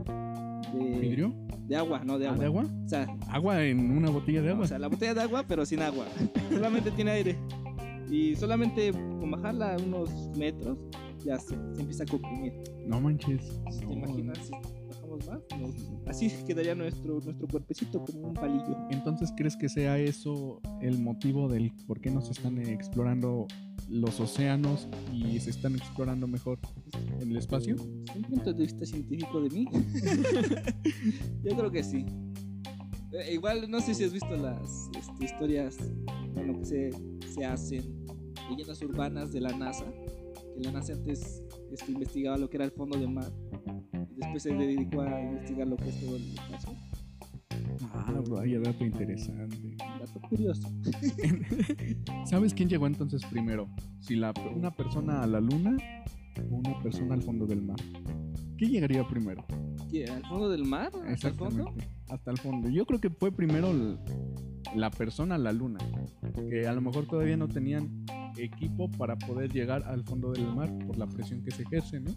de, 0.73 0.99
¿Vidrio? 0.99 1.33
de 1.67 1.75
agua, 1.75 2.01
no 2.03 2.17
de 2.17 2.27
¿Ah, 2.27 2.31
agua. 2.31 2.39
¿De 2.39 2.45
agua? 2.45 2.63
O 2.63 2.89
sea, 2.89 3.17
¿Agua 3.29 3.63
en 3.63 3.91
una 3.91 4.09
botella 4.09 4.41
de 4.41 4.47
no, 4.47 4.53
agua? 4.53 4.65
o 4.65 4.67
sea, 4.67 4.79
la 4.79 4.87
botella 4.87 5.13
de 5.13 5.21
agua, 5.21 5.43
pero 5.47 5.65
sin 5.65 5.81
agua. 5.81 6.05
solamente 6.51 6.91
tiene 6.91 7.11
aire. 7.11 7.37
Y 8.09 8.35
solamente 8.35 8.91
con 8.91 9.31
bajarla 9.31 9.77
unos 9.85 10.09
metros, 10.37 10.77
ya 11.25 11.37
se, 11.39 11.49
se 11.73 11.81
empieza 11.81 12.03
a 12.03 12.07
comprimir. 12.07 12.53
No 12.87 13.01
manches. 13.01 13.41
¿Te 13.79 13.85
No. 13.85 13.93
imaginas 13.93 14.37
si 14.37 14.51
bajamos 14.87 15.27
más? 15.27 15.39
Nos- 15.59 16.07
así 16.07 16.29
quedaría 16.45 16.75
nuestro, 16.75 17.19
nuestro 17.19 17.47
cuerpecito 17.47 18.03
como 18.03 18.27
un 18.29 18.33
palillo. 18.35 18.77
Entonces, 18.91 19.31
¿crees 19.35 19.55
que 19.57 19.67
sea 19.69 19.97
eso 19.97 20.61
el 20.81 20.99
motivo 20.99 21.49
del 21.49 21.71
por 21.87 21.99
qué 21.99 22.11
no 22.11 22.21
se 22.21 22.33
están 22.33 22.59
explorando 22.59 23.47
los 23.89 24.19
océanos 24.19 24.87
y 25.13 25.39
se 25.39 25.49
están 25.51 25.75
explorando 25.75 26.27
mejor 26.27 26.59
en 27.21 27.31
el 27.31 27.37
espacio? 27.37 27.75
¿Es 27.75 28.15
un 28.15 28.23
punto 28.23 28.53
de 28.53 28.63
vista 28.63 28.85
científico 28.85 29.41
de 29.41 29.49
mí? 29.49 29.65
Yo 31.43 31.55
creo 31.57 31.71
que 31.71 31.83
sí. 31.83 32.05
Eh, 33.15 33.33
igual, 33.33 33.69
no 33.69 33.79
sé 33.79 33.93
si 33.93 34.03
has 34.03 34.11
visto 34.11 34.35
las 34.35 34.89
este, 34.97 35.25
historias 35.25 35.77
bueno, 36.33 36.59
que 36.59 36.65
se, 36.65 36.89
se 37.33 37.45
hacen, 37.45 38.05
leyendas 38.49 38.81
urbanas 38.81 39.31
de 39.31 39.39
la 39.39 39.55
NASA. 39.57 39.85
Que 40.53 40.61
la 40.63 40.71
NASA 40.71 40.93
antes 40.93 41.41
este, 41.71 41.91
investigaba 41.91 42.37
lo 42.37 42.49
que 42.49 42.57
era 42.57 42.65
el 42.65 42.71
fondo 42.71 42.97
del 42.97 43.09
mar. 43.09 43.31
Y 44.11 44.19
después 44.19 44.43
se 44.43 44.53
dedicó 44.53 45.01
a 45.01 45.21
investigar 45.21 45.67
lo 45.67 45.77
que 45.77 45.89
es 45.89 46.01
todo 46.01 46.15
el 46.17 46.33
espacio. 46.33 46.71
Ah, 47.93 48.21
vaya 48.29 48.59
dato 48.59 48.83
interesante. 48.83 49.77
Dato 49.77 50.21
curioso. 50.29 50.67
¿Sabes 52.25 52.53
quién 52.53 52.67
llegó 52.67 52.87
entonces 52.87 53.25
primero? 53.25 53.69
Si 53.99 54.15
la, 54.15 54.33
una 54.53 54.75
persona 54.75 55.21
a 55.21 55.27
la 55.27 55.39
luna 55.39 55.77
o 56.51 56.55
una 56.55 56.81
persona 56.81 57.13
al 57.13 57.21
fondo 57.21 57.45
del 57.45 57.61
mar. 57.61 57.77
¿Qué 58.57 58.67
llegaría 58.67 59.07
primero? 59.07 59.45
¿Qué, 59.89 60.05
¿Al 60.05 60.25
fondo 60.25 60.49
del 60.49 60.65
mar? 60.65 60.91
¿Hasta 61.07 61.29
el 61.29 61.35
fondo? 61.35 61.73
Hasta 62.09 62.31
el 62.31 62.37
fondo. 62.37 62.69
Yo 62.69 62.85
creo 62.85 62.99
que 62.99 63.09
fue 63.09 63.31
primero 63.31 63.71
el- 63.71 63.97
la 64.75 64.89
persona 64.91 65.37
la 65.37 65.51
luna. 65.51 65.79
Que 66.49 66.67
a 66.67 66.73
lo 66.73 66.81
mejor 66.81 67.05
todavía 67.07 67.37
no 67.37 67.47
tenían 67.47 68.05
equipo 68.37 68.89
para 68.91 69.15
poder 69.15 69.51
llegar 69.51 69.83
al 69.83 70.03
fondo 70.03 70.31
del 70.31 70.53
mar 70.53 70.71
por 70.85 70.97
la 70.97 71.07
presión 71.07 71.41
que 71.43 71.51
se 71.51 71.63
ejerce, 71.63 71.99
¿no? 71.99 72.11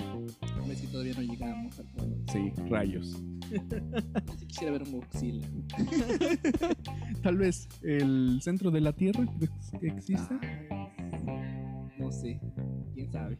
A 0.00 0.66
ver 0.66 0.76
si 0.76 0.86
todavía 0.88 1.14
no 1.14 1.22
llegamos 1.22 1.78
al 1.78 1.88
fondo. 1.90 2.16
Sí, 2.32 2.52
rayos. 2.68 3.22
Si 4.38 4.46
quisiera 4.46 4.72
ver 4.72 4.82
un 4.84 4.92
Godzilla. 5.00 5.46
Tal 7.22 7.36
vez 7.36 7.68
el 7.82 8.38
centro 8.42 8.70
de 8.70 8.80
la 8.80 8.92
Tierra 8.92 9.24
¿crees 9.38 9.70
que 9.80 9.86
exista. 9.88 10.40
No 11.98 12.10
sé. 12.12 12.40
¿Quién 12.94 13.10
sabe? 13.10 13.38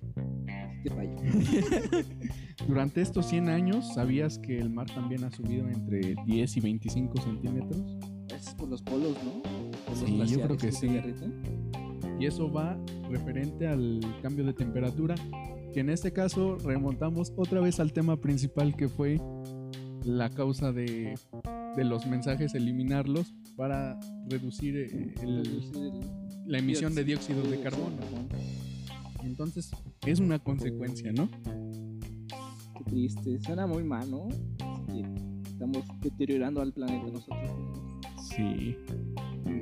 Te 0.83 0.91
fallo. 0.91 1.17
Durante 2.67 3.01
estos 3.01 3.27
100 3.27 3.49
años, 3.49 3.95
¿sabías 3.95 4.39
que 4.39 4.59
el 4.59 4.71
mar 4.71 4.87
también 4.95 5.25
ha 5.25 5.31
subido 5.31 5.69
entre 5.69 6.15
10 6.27 6.57
y 6.57 6.61
25 6.61 7.21
centímetros? 7.23 7.83
Es 8.35 8.55
por 8.55 8.69
los 8.69 8.83
polos, 8.83 9.17
¿no? 9.25 9.43
Por 9.87 9.97
los 9.99 9.99
Sí, 10.29 10.35
yo 10.37 10.43
creo 10.45 10.57
que 10.57 10.73
se 10.73 10.89
sí. 10.89 10.99
Y 12.19 12.27
eso 12.27 12.51
va 12.53 12.79
referente 13.11 13.67
al 13.67 14.01
cambio 14.23 14.45
de 14.45 14.53
temperatura, 14.53 15.15
que 15.73 15.81
en 15.81 15.91
este 15.91 16.13
caso 16.13 16.57
remontamos 16.59 17.33
otra 17.37 17.61
vez 17.61 17.81
al 17.81 17.93
tema 17.93 18.21
principal 18.21 18.77
que 18.77 18.89
fue 18.89 19.19
la 20.05 20.29
causa 20.31 20.71
de, 20.73 21.15
de 21.77 21.85
los 21.85 22.07
mensajes, 22.07 22.55
eliminarlos 22.55 23.35
para 23.57 23.99
reducir 24.29 24.77
eh, 24.77 25.15
el- 25.23 25.63
el 25.75 26.01
la 26.47 26.59
emisión 26.59 26.95
de 26.95 27.05
dióxido 27.05 27.43
de 27.43 27.61
carbono. 27.61 27.97
Entonces, 29.23 29.71
es 30.07 30.21
una 30.21 30.39
consecuencia, 30.39 31.13
¿no? 31.13 31.29
Qué 32.77 32.85
triste. 32.85 33.39
Suena 33.41 33.67
muy 33.67 33.85
mal, 33.85 34.11
¿no? 34.11 34.29
Sí, 34.89 35.03
estamos 35.47 35.85
deteriorando 36.01 36.61
al 36.61 36.73
planeta 36.73 37.07
nosotros. 37.13 37.51
Sí. 38.37 38.77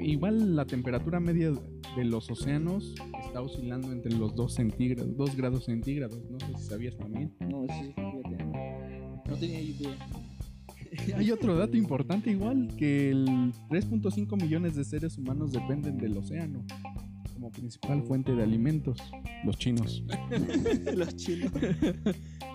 Igual 0.01 0.57
la 0.57 0.65
temperatura 0.65 1.21
media 1.21 1.53
de 1.97 2.05
los 2.05 2.31
océanos 2.31 2.95
está 3.25 3.41
oscilando 3.41 3.91
entre 3.93 4.13
los 4.13 4.35
2 4.35 4.55
centígrados, 4.55 5.17
2 5.17 5.37
grados 5.37 5.65
centígrados, 5.65 6.19
no 6.31 6.39
sé 6.41 6.47
si 6.57 6.65
sabías 6.69 6.97
también. 6.97 7.35
No, 7.41 7.65
eso 7.65 7.75
sí, 7.83 7.93
fíjate. 7.95 8.45
No, 8.45 9.23
no 9.27 9.37
tenía 9.37 9.61
idea. 9.61 9.97
Hay 11.17 11.31
otro 11.31 11.57
dato 11.57 11.77
importante 11.77 12.31
igual, 12.31 12.69
que 12.77 13.11
el 13.11 13.27
3.5 13.69 14.41
millones 14.41 14.75
de 14.75 14.85
seres 14.85 15.19
humanos 15.19 15.53
dependen 15.53 15.99
del 15.99 16.17
océano 16.17 16.65
como 17.49 17.53
principal 17.53 18.03
fuente 18.03 18.35
de 18.35 18.43
alimentos, 18.43 18.99
los 19.45 19.57
chinos. 19.57 20.05
los 20.95 21.17
chinos. 21.17 21.53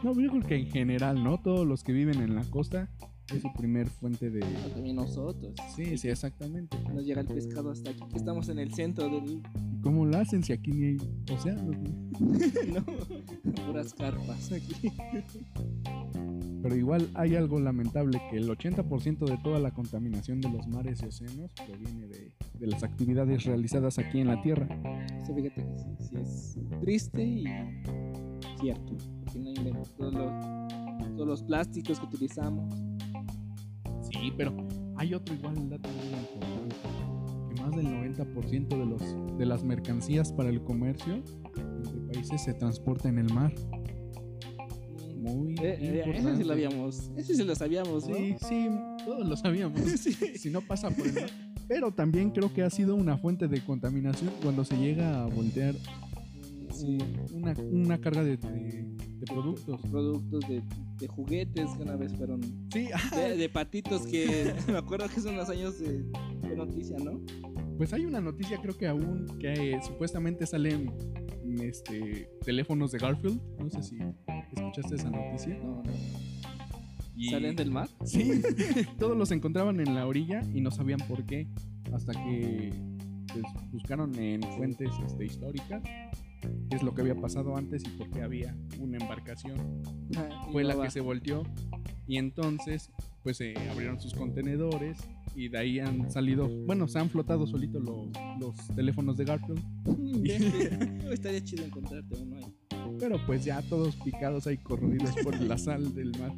No, 0.03 0.13
yo 0.19 0.29
creo 0.29 0.41
que 0.41 0.55
en 0.55 0.67
general, 0.67 1.23
¿no? 1.23 1.39
Todos 1.39 1.65
los 1.65 1.83
que 1.83 1.93
viven 1.93 2.21
en 2.21 2.35
la 2.35 2.43
costa 2.43 2.89
es 3.33 3.41
su 3.41 3.51
primer 3.53 3.87
fuente 3.87 4.29
de... 4.29 4.39
No, 4.41 4.69
también 4.73 4.95
nosotros. 4.95 5.55
Sí, 5.75 5.97
sí, 5.97 6.09
exactamente. 6.09 6.77
Nos 6.93 7.05
llega 7.05 7.21
el 7.21 7.27
pescado 7.27 7.71
hasta 7.71 7.91
aquí, 7.91 8.03
que 8.11 8.17
estamos 8.17 8.49
en 8.49 8.59
el 8.59 8.73
centro 8.73 9.05
del. 9.05 9.41
¿Y 9.71 9.81
cómo 9.81 10.05
lo 10.05 10.17
hacen 10.17 10.43
si 10.43 10.53
aquí 10.53 10.71
ni 10.71 10.85
hay 10.85 10.97
océanos? 11.31 11.75
no? 11.77 12.83
no, 13.43 13.65
puras 13.65 13.93
carpas 13.93 14.51
aquí. 14.51 14.91
Pero 16.61 16.75
igual 16.75 17.09
hay 17.13 17.35
algo 17.35 17.59
lamentable, 17.59 18.21
que 18.29 18.37
el 18.37 18.47
80% 18.47 19.25
de 19.25 19.37
toda 19.43 19.59
la 19.59 19.71
contaminación 19.71 20.39
de 20.39 20.49
los 20.49 20.67
mares 20.67 21.01
y 21.01 21.05
océanos 21.05 21.51
proviene 21.53 22.02
de, 22.63 22.67
las 22.67 22.83
actividades 22.83 23.43
realizadas 23.43 23.99
aquí 23.99 24.19
en 24.19 24.27
la 24.27 24.41
Tierra. 24.41 24.67
Sí, 25.25 25.33
fíjate 25.33 25.61
que 25.61 25.77
sí, 25.77 25.95
sí 25.99 26.17
es 26.17 26.79
triste 26.79 27.23
y 27.23 27.43
cierto. 28.59 28.95
Porque 29.23 29.39
no 29.39 29.49
invento 29.49 29.89
todos 29.97 30.13
los, 30.13 31.15
todos 31.15 31.27
los 31.27 31.43
plásticos 31.43 31.99
que 31.99 32.05
utilizamos. 32.05 32.73
Sí, 34.01 34.31
pero 34.37 34.55
hay 34.95 35.13
otro 35.13 35.35
igual 35.35 35.69
dato 35.69 35.89
muy 35.89 36.19
importante, 36.19 36.75
que 37.49 37.61
más 37.61 37.75
del 37.75 37.87
90% 37.87 38.67
de, 38.67 38.85
los, 38.85 39.37
de 39.37 39.45
las 39.45 39.63
mercancías 39.63 40.31
para 40.31 40.49
el 40.49 40.63
comercio 40.63 41.21
entre 41.55 41.99
países 42.13 42.43
se 42.43 42.53
transporta 42.53 43.09
en 43.09 43.19
el 43.19 43.33
mar. 43.33 43.53
Muy 45.17 45.55
Eh, 45.55 45.77
eh, 45.79 46.03
ese 46.15 46.35
sí 46.35 46.43
lo 46.43 46.53
habíamos. 46.53 47.11
Ese 47.15 47.35
sí 47.35 47.43
lo 47.43 47.55
sabíamos, 47.55 48.07
¿no? 48.07 48.15
Sí, 48.15 48.35
sí, 48.39 48.69
todos 49.05 49.27
lo 49.27 49.37
sabíamos. 49.37 49.79
Sí. 49.97 50.13
si 50.13 50.49
no 50.49 50.61
pasa 50.61 50.89
por 50.89 51.07
el 51.07 51.13
mar. 51.13 51.29
Pero 51.67 51.91
también 51.91 52.31
creo 52.31 52.53
que 52.53 52.63
ha 52.63 52.69
sido 52.69 52.95
una 52.95 53.17
fuente 53.17 53.47
de 53.47 53.61
contaminación 53.63 54.31
cuando 54.41 54.63
se 54.65 54.77
llega 54.77 55.23
a 55.23 55.25
voltear 55.27 55.75
Sí. 56.71 56.97
una, 57.33 57.53
una 57.71 57.97
carga 57.99 58.23
de, 58.23 58.37
de- 58.37 58.83
de 59.19 59.25
productos. 59.27 59.79
Productos 59.89 60.39
de, 60.49 60.61
de 60.99 61.07
juguetes 61.07 61.69
que 61.77 61.83
una 61.83 61.95
vez 61.95 62.13
fueron. 62.15 62.41
Sí, 62.73 62.87
De, 63.15 63.37
de 63.37 63.49
patitos 63.49 64.05
que. 64.07 64.53
me 64.67 64.77
acuerdo 64.77 65.07
que 65.07 65.21
son 65.21 65.35
los 65.37 65.49
años 65.49 65.79
de, 65.79 66.03
de 66.47 66.55
noticia, 66.55 66.97
¿no? 66.97 67.21
pues 67.77 67.91
hay 67.91 68.05
una 68.05 68.21
noticia 68.21 68.59
creo 68.61 68.77
que 68.77 68.87
aún 68.87 69.25
que 69.39 69.71
eh, 69.73 69.79
supuestamente 69.83 70.45
salen 70.45 70.91
este, 71.61 72.29
teléfonos 72.45 72.91
de 72.91 72.99
Garfield. 72.99 73.39
No 73.59 73.69
sé 73.69 73.81
si 73.83 73.97
escuchaste 74.55 74.95
esa 74.95 75.09
noticia. 75.09 75.55
No, 75.57 75.81
no. 75.83 75.91
Y- 77.15 77.29
¿Salen 77.29 77.55
del 77.55 77.71
mar? 77.71 77.89
Sí, 78.05 78.41
todos 78.99 79.17
los 79.17 79.31
encontraban 79.31 79.79
en 79.79 79.93
la 79.95 80.07
orilla 80.07 80.41
y 80.53 80.61
no 80.61 80.71
sabían 80.71 80.99
por 81.07 81.23
qué. 81.25 81.47
Hasta 81.93 82.13
que 82.13 82.71
pues 83.31 83.43
buscaron 83.71 84.15
en 84.19 84.41
fuentes 84.57 84.89
este, 85.05 85.25
históricas 85.25 85.81
qué 86.69 86.75
es 86.75 86.83
lo 86.83 86.93
que 86.93 87.01
había 87.01 87.15
pasado 87.15 87.55
antes 87.55 87.83
y 87.85 87.89
por 87.97 88.09
qué 88.09 88.21
había 88.21 88.55
una 88.79 88.97
embarcación. 88.97 89.55
Fue 90.51 90.63
la 90.63 90.73
no 90.73 90.81
que 90.81 90.85
va. 90.87 90.91
se 90.91 90.99
volteó 91.01 91.43
y 92.07 92.17
entonces 92.17 92.89
pues 93.23 93.37
se 93.37 93.53
abrieron 93.69 93.99
sus 94.01 94.13
contenedores 94.13 94.97
y 95.35 95.47
de 95.47 95.57
ahí 95.57 95.79
han 95.79 96.11
salido, 96.11 96.47
bueno, 96.65 96.87
se 96.87 96.99
han 96.99 97.09
flotado 97.09 97.47
solitos 97.47 97.81
los, 97.81 98.07
los 98.39 98.55
teléfonos 98.75 99.15
de 99.17 99.23
Garfield. 99.25 99.61
Estaría 101.11 101.43
chido 101.43 101.63
encontrarte 101.65 102.15
uno 102.21 102.35
ahí. 102.37 102.53
pero 102.99 103.17
pues 103.25 103.45
ya 103.45 103.61
todos 103.63 103.95
picados 103.97 104.45
ahí 104.47 104.57
corroídos 104.57 105.11
por 105.23 105.39
la 105.41 105.57
sal 105.57 105.93
del 105.95 106.11
mar. 106.19 106.33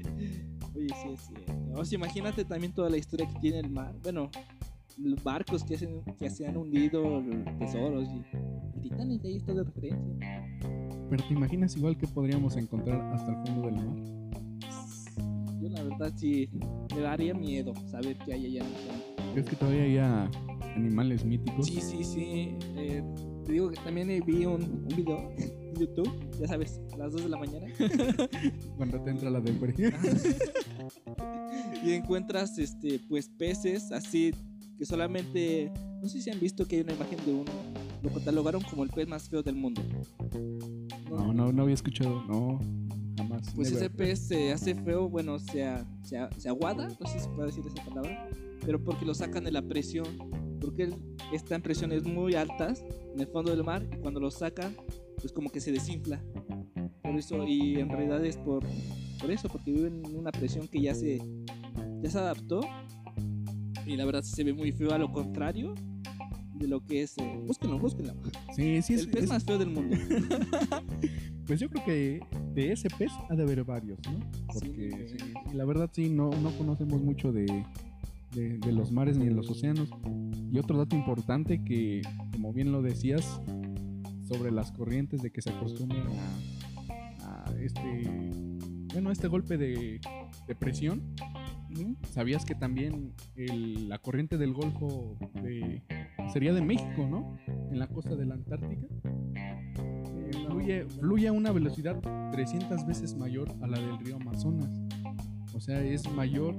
Sí 0.93 1.09
es 1.13 1.19
cierto. 1.27 1.53
O 1.73 1.85
sea, 1.85 1.97
imagínate 1.97 2.45
también 2.45 2.73
toda 2.73 2.89
la 2.89 2.97
historia 2.97 3.27
que 3.27 3.39
tiene 3.39 3.59
el 3.59 3.69
mar. 3.69 3.93
Bueno, 4.03 4.29
los 4.97 5.23
barcos 5.23 5.63
que, 5.63 5.75
hacen, 5.75 6.01
que 6.17 6.29
se 6.29 6.47
han 6.47 6.57
hundido, 6.57 7.21
tesoros 7.59 8.07
y 8.09 8.23
el 8.77 8.81
Titanic 8.81 9.25
ahí 9.25 9.37
está 9.37 9.53
de 9.53 9.63
referencia. 9.63 10.47
Pero 11.09 11.23
te 11.27 11.33
imaginas 11.33 11.75
igual 11.75 11.97
que 11.97 12.07
podríamos 12.07 12.55
encontrar 12.55 13.01
hasta 13.13 13.31
el 13.31 13.47
fondo 13.47 13.67
del 13.67 13.75
mar. 13.75 13.95
Yo 15.61 15.69
la 15.69 15.83
verdad 15.83 16.13
sí 16.15 16.49
me 16.95 17.01
daría 17.01 17.33
miedo 17.33 17.73
saber 17.87 18.17
qué 18.25 18.33
hay 18.33 18.57
allá. 18.57 18.65
¿Crees 19.33 19.49
que 19.49 19.55
todavía 19.55 19.83
haya 19.83 20.31
animales 20.75 21.25
míticos? 21.25 21.65
Sí, 21.65 21.81
sí, 21.81 22.03
sí. 22.03 22.57
eh, 22.77 23.03
te 23.45 23.51
digo 23.51 23.69
que 23.69 23.77
también 23.77 24.09
eh, 24.09 24.21
vi 24.25 24.45
un, 24.45 24.63
un 24.63 24.95
video 24.95 25.29
YouTube, 25.75 26.11
ya 26.39 26.47
sabes, 26.47 26.81
a 26.93 26.97
las 26.97 27.11
2 27.11 27.23
de 27.23 27.29
la 27.29 27.37
mañana. 27.37 27.67
Cuando 28.77 29.01
te 29.01 29.09
entra 29.09 29.29
la 29.29 29.39
de 29.41 29.51
y 31.83 31.93
encuentras 31.93 32.57
este 32.57 32.99
pues 33.07 33.29
peces 33.29 33.91
así 33.91 34.33
que 34.77 34.85
solamente 34.85 35.71
no 36.01 36.07
sé 36.09 36.21
si 36.21 36.29
han 36.29 36.39
visto 36.39 36.67
que 36.67 36.77
hay 36.77 36.81
una 36.81 36.93
imagen 36.93 37.19
de 37.25 37.33
uno 37.33 37.51
lo 38.03 38.09
catalogaron 38.11 38.61
como 38.63 38.83
el 38.83 38.89
pez 38.89 39.07
más 39.07 39.29
feo 39.29 39.41
del 39.41 39.55
mundo 39.55 39.81
No, 41.09 41.33
no, 41.33 41.51
no 41.51 41.63
había 41.63 41.73
escuchado. 41.73 42.23
No, 42.27 42.59
jamás. 43.17 43.51
pues 43.55 43.71
never. 43.71 43.83
ese 43.83 43.89
pez 43.89 44.19
se 44.19 44.51
hace 44.51 44.75
feo 44.75 45.09
bueno 45.09 45.39
se, 45.39 45.65
se, 46.03 46.17
se 46.37 46.49
aguada 46.49 46.87
no 46.99 47.07
sé 47.07 47.13
si 47.13 47.19
se 47.21 47.29
puede 47.29 47.47
decir 47.47 47.63
esa 47.65 47.83
palabra 47.85 48.29
pero 48.65 48.83
porque 48.83 49.05
lo 49.05 49.13
sacan 49.13 49.43
de 49.43 49.51
la 49.51 49.61
presión 49.61 50.05
porque 50.59 50.83
él 50.83 50.95
está 51.31 51.55
en 51.55 51.61
presiones 51.61 52.03
muy 52.03 52.35
altas 52.35 52.83
en 53.13 53.19
el 53.19 53.27
fondo 53.27 53.51
del 53.51 53.63
mar 53.63 53.87
y 53.91 53.97
cuando 53.97 54.19
lo 54.19 54.31
sacan 54.31 54.75
pues 55.25 55.33
como 55.33 55.49
que 55.49 55.59
se 55.59 55.71
desinfla 55.71 56.21
por 57.01 57.15
eso 57.15 57.47
y 57.47 57.79
en 57.79 57.89
realidad 57.89 58.23
es 58.23 58.37
por 58.37 58.63
por 59.19 59.31
eso 59.31 59.49
porque 59.49 59.71
vive 59.71 59.87
en 59.87 60.15
una 60.15 60.31
presión 60.31 60.67
que 60.67 60.79
ya 60.79 60.93
se 60.93 61.19
ya 62.03 62.09
se 62.11 62.19
adaptó 62.19 62.61
y 63.87 63.95
la 63.95 64.05
verdad 64.05 64.21
se 64.21 64.43
ve 64.43 64.53
muy 64.53 64.71
feo 64.71 64.91
a 64.91 64.99
lo 64.99 65.11
contrario 65.11 65.73
de 66.53 66.67
lo 66.67 66.79
que 66.85 67.01
es 67.01 67.17
eh, 67.17 67.39
búsquenlo 67.47 67.79
búsquenlo 67.79 68.13
Sí, 68.55 68.83
sí, 68.83 68.93
es, 68.93 68.99
el 69.01 69.09
pez 69.09 69.23
es- 69.23 69.29
más 69.31 69.43
feo 69.43 69.57
del 69.57 69.69
mundo 69.71 69.97
Pues 71.47 71.59
yo 71.59 71.69
creo 71.69 71.83
que 71.85 72.19
de 72.53 72.71
ese 72.73 72.87
pez 72.91 73.11
ha 73.29 73.35
de 73.35 73.41
haber 73.43 73.63
varios, 73.63 73.97
¿no? 74.11 74.19
Porque 74.53 75.07
Sí. 75.09 75.17
sí, 75.17 75.25
sí, 75.49 75.55
la 75.55 75.65
verdad 75.65 75.89
sí, 75.91 76.07
no, 76.09 76.29
no 76.29 76.51
conocemos 76.57 77.01
mucho 77.01 77.31
de, 77.31 77.45
de, 78.35 78.57
de 78.59 78.71
los 78.71 78.91
mares 78.91 79.15
ni 79.17 79.25
de 79.25 79.31
los 79.31 79.47
océanos. 79.51 79.89
Y 80.51 80.57
otro 80.57 80.75
dato 80.77 80.95
importante 80.95 81.63
que, 81.63 82.01
como 82.31 82.51
bien 82.51 82.71
lo 82.71 82.81
decías, 82.81 83.39
sobre 84.27 84.51
las 84.51 84.71
corrientes 84.71 85.21
de 85.21 85.31
que 85.31 85.41
se 85.41 85.49
acostumbran 85.51 86.07
a, 87.21 87.45
este, 87.59 88.03
bueno, 88.93 89.11
este 89.11 89.27
golpe 89.27 89.57
de, 89.57 89.99
presión. 90.59 91.01
¿Sabías 92.11 92.45
que 92.45 92.55
también 92.55 93.13
la 93.35 93.97
corriente 93.99 94.37
del 94.37 94.53
Golfo 94.53 95.17
sería 96.31 96.53
de 96.53 96.61
México, 96.61 97.05
¿no? 97.09 97.37
En 97.71 97.79
la 97.79 97.87
costa 97.87 98.15
de 98.15 98.25
la 98.25 98.35
Antártica. 98.35 98.87
Fluye, 100.47 100.85
fluye 100.85 101.27
a 101.27 101.31
una 101.33 101.51
velocidad 101.51 101.99
300 102.31 102.85
veces 102.85 103.15
mayor 103.15 103.49
a 103.61 103.67
la 103.67 103.79
del 103.79 103.97
río 103.99 104.15
Amazonas. 104.15 104.69
O 105.53 105.59
sea, 105.59 105.83
es 105.83 106.09
mayor 106.11 106.55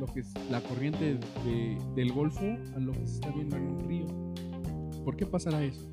lo 0.00 0.06
que 0.06 0.20
es 0.20 0.32
la 0.50 0.60
corriente 0.60 1.18
de- 1.44 1.78
del 1.94 2.12
Golfo 2.12 2.44
a 2.74 2.78
lo 2.78 2.92
que 2.92 3.06
se 3.06 3.14
está 3.14 3.30
viendo 3.30 3.56
en 3.56 3.62
un 3.62 3.88
río. 3.88 4.06
¿Por 5.04 5.16
qué 5.16 5.24
pasará 5.24 5.62
eso? 5.64 5.90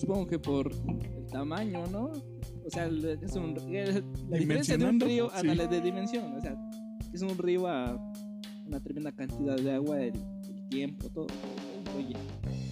Supongo 0.00 0.26
que 0.26 0.38
por 0.38 0.70
el 0.72 1.26
tamaño 1.30 1.86
no 1.86 2.12
o 2.64 2.70
sea 2.70 2.86
es 2.86 3.34
un 3.36 3.54
la 4.28 4.38
diferencia 4.38 4.76
de 4.76 4.84
un 4.84 5.00
río 5.00 5.30
sí. 5.30 5.48
ándale, 5.48 5.68
de 5.68 5.80
dimensión 5.80 6.34
o 6.34 6.40
sea 6.40 6.56
es 7.12 7.22
un 7.22 7.36
río 7.36 7.66
a 7.66 7.96
una 8.66 8.80
tremenda 8.80 9.12
cantidad 9.12 9.56
de 9.56 9.72
agua 9.72 10.00
el, 10.00 10.14
el 10.48 10.68
tiempo 10.68 11.08
todo 11.10 11.26
oye 11.96 12.16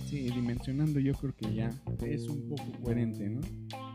Sí, 0.09 0.31
dimensionando 0.31 1.01
yo 1.01 1.13
creo 1.13 1.35
que 1.37 1.55
ya 1.55 1.71
es 2.07 2.27
un 2.29 2.49
poco 2.49 2.65
coherente, 2.83 3.29
¿no? 3.29 3.41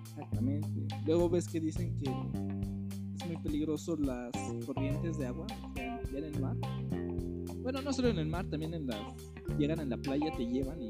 Exactamente. 0.03 0.69
Luego 1.07 1.27
ves 1.27 1.47
que 1.47 1.59
dicen 1.59 1.97
que 1.97 2.07
es 2.07 3.25
muy 3.25 3.35
peligroso 3.37 3.97
las 3.97 4.31
corrientes 4.63 5.17
de 5.17 5.25
agua 5.25 5.47
ya 5.75 6.19
en 6.19 6.23
el 6.23 6.39
mar. 6.39 6.55
Bueno, 7.63 7.81
no 7.81 7.91
solo 7.91 8.09
en 8.09 8.19
el 8.19 8.27
mar, 8.27 8.45
también 8.47 8.75
en 8.75 8.85
las 8.85 9.01
llegan 9.57 9.79
en 9.79 9.89
la 9.89 9.97
playa, 9.97 10.31
te 10.37 10.45
llevan 10.45 10.83
y 10.83 10.89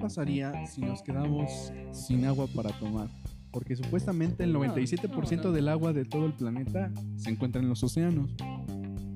pasaría 0.00 0.66
si 0.66 0.80
nos 0.80 1.02
quedamos 1.02 1.72
sin 1.92 2.24
agua 2.24 2.46
para 2.54 2.70
tomar? 2.78 3.08
Porque 3.52 3.74
supuestamente 3.76 4.44
el 4.44 4.52
No, 4.52 4.60
97% 4.60 5.36
no, 5.36 5.42
no. 5.44 5.52
del 5.52 5.68
agua 5.68 5.92
de 5.92 6.04
todo 6.04 6.26
el 6.26 6.32
planeta 6.34 6.92
se 7.16 7.30
encuentra 7.30 7.60
en 7.60 7.68
los 7.68 7.82
océanos. 7.82 8.30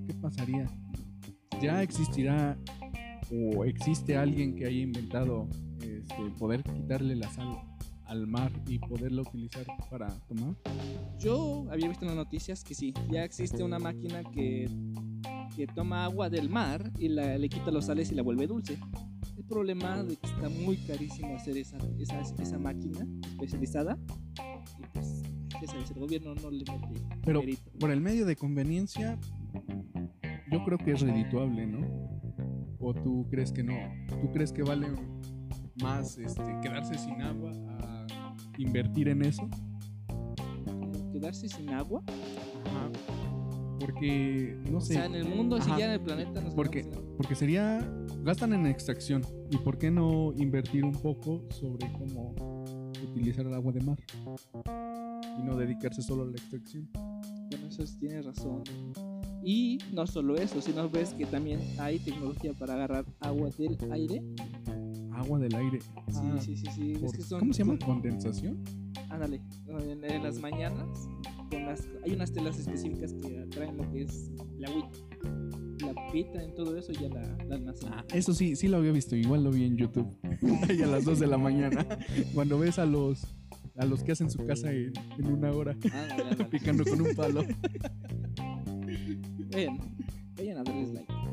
¿Qué 0.07 0.15
pasaría? 0.15 0.67
¿Ya 1.63 1.83
existirá 1.83 2.59
o 3.33 3.65
existe 3.65 4.17
alguien 4.17 4.55
que 4.57 4.67
haya 4.67 4.81
inventado 4.81 5.49
este, 5.81 6.31
poder 6.39 6.63
quitarle 6.65 7.17
la 7.17 7.31
sal 7.31 7.57
al 8.07 8.27
mar 8.27 8.53
y 8.67 8.79
poderla 8.81 9.23
utilizar 9.23 9.65
para 9.89 10.09
tomar? 10.29 10.55
Yo 11.19 11.67
había 11.71 11.89
visto 11.89 12.05
en 12.05 12.09
las 12.09 12.17
noticias 12.17 12.63
que 12.65 12.75
sí, 12.75 12.93
ya 13.11 13.25
existe 13.25 13.63
una 13.63 13.79
máquina 13.79 14.23
que, 14.25 14.69
que 15.57 15.67
toma 15.69 16.05
agua 16.05 16.29
del 16.29 16.51
mar 16.51 16.91
y 16.99 17.09
la, 17.09 17.39
le 17.39 17.49
quita 17.49 17.71
los 17.71 17.87
sales 17.87 18.11
y 18.13 18.15
la 18.15 18.23
vuelve 18.23 18.47
dulce. 18.47 18.79
Problema 19.49 20.03
de 20.03 20.17
que 20.17 20.27
está 20.27 20.49
muy 20.49 20.77
carísimo 20.79 21.37
hacer 21.37 21.57
esa, 21.59 21.77
esa, 21.99 22.21
esa 22.43 22.59
máquina 22.59 23.07
especializada. 23.33 23.99
Y 24.79 24.83
pues, 24.95 25.23
ya 25.61 25.67
sabes, 25.69 25.91
el 25.91 26.01
gobierno 26.01 26.35
no 26.35 26.51
le 26.51 26.59
mete 26.59 27.01
Pero 27.25 27.43
por 27.79 27.91
el 27.91 28.01
medio 28.01 28.25
de 28.27 28.37
conveniencia, 28.37 29.19
yo 30.51 30.65
creo 30.65 30.79
que 30.79 30.93
es 30.93 31.01
redituable, 31.03 31.67
¿no? 31.67 31.87
¿O 32.81 32.95
tú 32.95 33.27
crees 33.31 33.53
que 33.53 33.63
no? 33.63 33.75
¿Tú 34.21 34.31
crees 34.33 34.53
que 34.53 34.63
vale 34.63 34.89
más 35.81 36.19
este, 36.19 36.43
quedarse 36.63 36.99
sin 36.99 37.21
agua 37.23 37.53
a 37.81 38.07
invertir 38.59 39.09
en 39.09 39.23
eso? 39.25 39.49
Quedarse 41.13 41.49
sin 41.49 41.69
agua. 41.71 42.03
Ajá. 42.67 42.91
Porque, 43.79 44.59
no 44.71 44.79
O 44.79 44.81
sé, 44.81 44.95
sea, 44.95 45.07
en 45.07 45.15
el 45.15 45.29
mundo, 45.29 45.61
si 45.61 45.71
Ajá. 45.71 45.79
ya 45.79 45.85
en 45.87 45.91
el 45.93 46.01
planeta 46.01 46.41
nos 46.41 46.55
Porque- 46.55 46.83
sin 46.83 46.95
agua. 46.95 47.04
Porque 47.17 47.35
sería, 47.35 47.81
gastan 48.23 48.53
en 48.53 48.67
extracción. 48.67 49.23
¿Y 49.51 49.57
por 49.59 49.79
qué 49.79 49.91
no 49.91 50.33
invertir 50.37 50.85
un 50.85 50.93
poco 50.93 51.45
sobre 51.51 51.91
cómo 51.93 52.35
utilizar 53.11 53.47
el 53.47 53.55
agua 53.55 53.73
de 53.73 53.81
mar? 53.83 53.99
Y 55.39 55.43
no 55.43 55.57
dedicarse 55.57 56.03
solo 56.03 56.23
a 56.23 56.27
la 56.27 56.33
extracción. 56.33 56.89
Bueno, 57.51 57.67
eso 57.69 57.87
sí 57.87 57.99
tienes 57.99 58.25
razón. 58.25 58.63
Y 59.45 59.79
no 59.93 60.07
solo 60.07 60.37
eso, 60.37 60.61
sino 60.63 60.89
ves 60.89 61.13
que 61.13 61.27
también 61.27 61.61
hay 61.79 61.99
tecnología 61.99 62.55
para 62.55 62.75
agarrar 62.75 63.05
agua 63.21 63.51
del 63.59 63.77
aire. 63.93 64.23
Agua 65.13 65.39
del 65.39 65.55
aire. 65.55 65.81
Sí, 65.81 66.21
Ah, 66.25 66.39
sí, 66.41 66.57
sí, 66.57 66.67
sí. 66.75 66.93
por- 67.01 67.13
que 67.15 67.23
son- 67.23 67.41
¿Cómo 67.41 67.53
se 67.53 67.63
llama? 67.65 67.79
¿Condensación? 67.85 68.63
Ándale, 69.11 69.41
en, 69.69 70.03
en 70.05 70.23
las 70.23 70.39
mañanas 70.41 71.09
con 71.51 71.67
las, 71.67 71.87
hay 72.05 72.15
unas 72.15 72.33
telas 72.33 72.59
específicas 72.59 73.13
que 73.15 73.39
atraen 73.41 73.77
lo 73.77 73.89
que 73.93 74.03
es 74.03 74.31
la 74.59 74.69
agüita. 74.69 74.99
La 75.81 76.13
pita 76.13 76.43
en 76.43 76.55
todo 76.55 76.77
eso 76.77 76.93
ya 76.93 77.09
la, 77.09 77.23
la. 77.47 77.75
Ah, 77.91 78.05
eso 78.15 78.33
sí, 78.33 78.57
sí 78.57 78.69
lo 78.69 78.77
había 78.79 78.93
visto, 78.93 79.17
igual 79.17 79.45
lo 79.45 79.51
vi 79.51 79.65
en 79.65 79.77
YouTube. 79.77 80.17
Ahí 80.69 80.83
a 80.83 80.87
las 80.87 81.05
2 81.05 81.19
de 81.21 81.27
la 81.27 81.39
mañana. 81.39 81.87
Cuando 82.35 82.59
ves 82.59 82.79
a 82.79 82.87
los 82.87 83.27
a 83.77 83.85
los 83.85 84.05
que 84.05 84.13
hacen 84.13 84.31
su 84.31 84.45
casa 84.47 84.71
en, 84.71 84.93
en 85.19 85.27
una 85.27 85.51
hora, 85.51 85.77
ándale. 85.93 86.45
picando 86.45 86.85
con 86.85 87.01
un 87.01 87.15
palo. 87.15 87.45
Vayan, 89.55 89.79
vayan 90.37 90.59
a 90.59 90.65
darles 90.65 90.91
like. 90.93 91.13
Ah, 91.13 91.27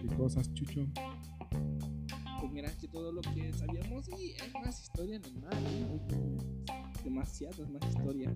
qué 0.00 0.06
cosas, 0.16 0.52
Chucho. 0.54 0.86
Pues 2.40 2.52
mira, 2.52 2.70
que 2.76 2.86
todo 2.86 3.10
lo 3.10 3.20
que 3.22 3.52
sabíamos 3.52 4.08
y 4.08 4.34
hay 4.40 4.52
más 4.62 4.80
historia 4.80 5.16
en 5.16 5.24
el 5.24 5.34
mar. 5.40 5.56
Demasiadas 7.02 7.68
más 7.70 7.82
historia. 7.88 8.32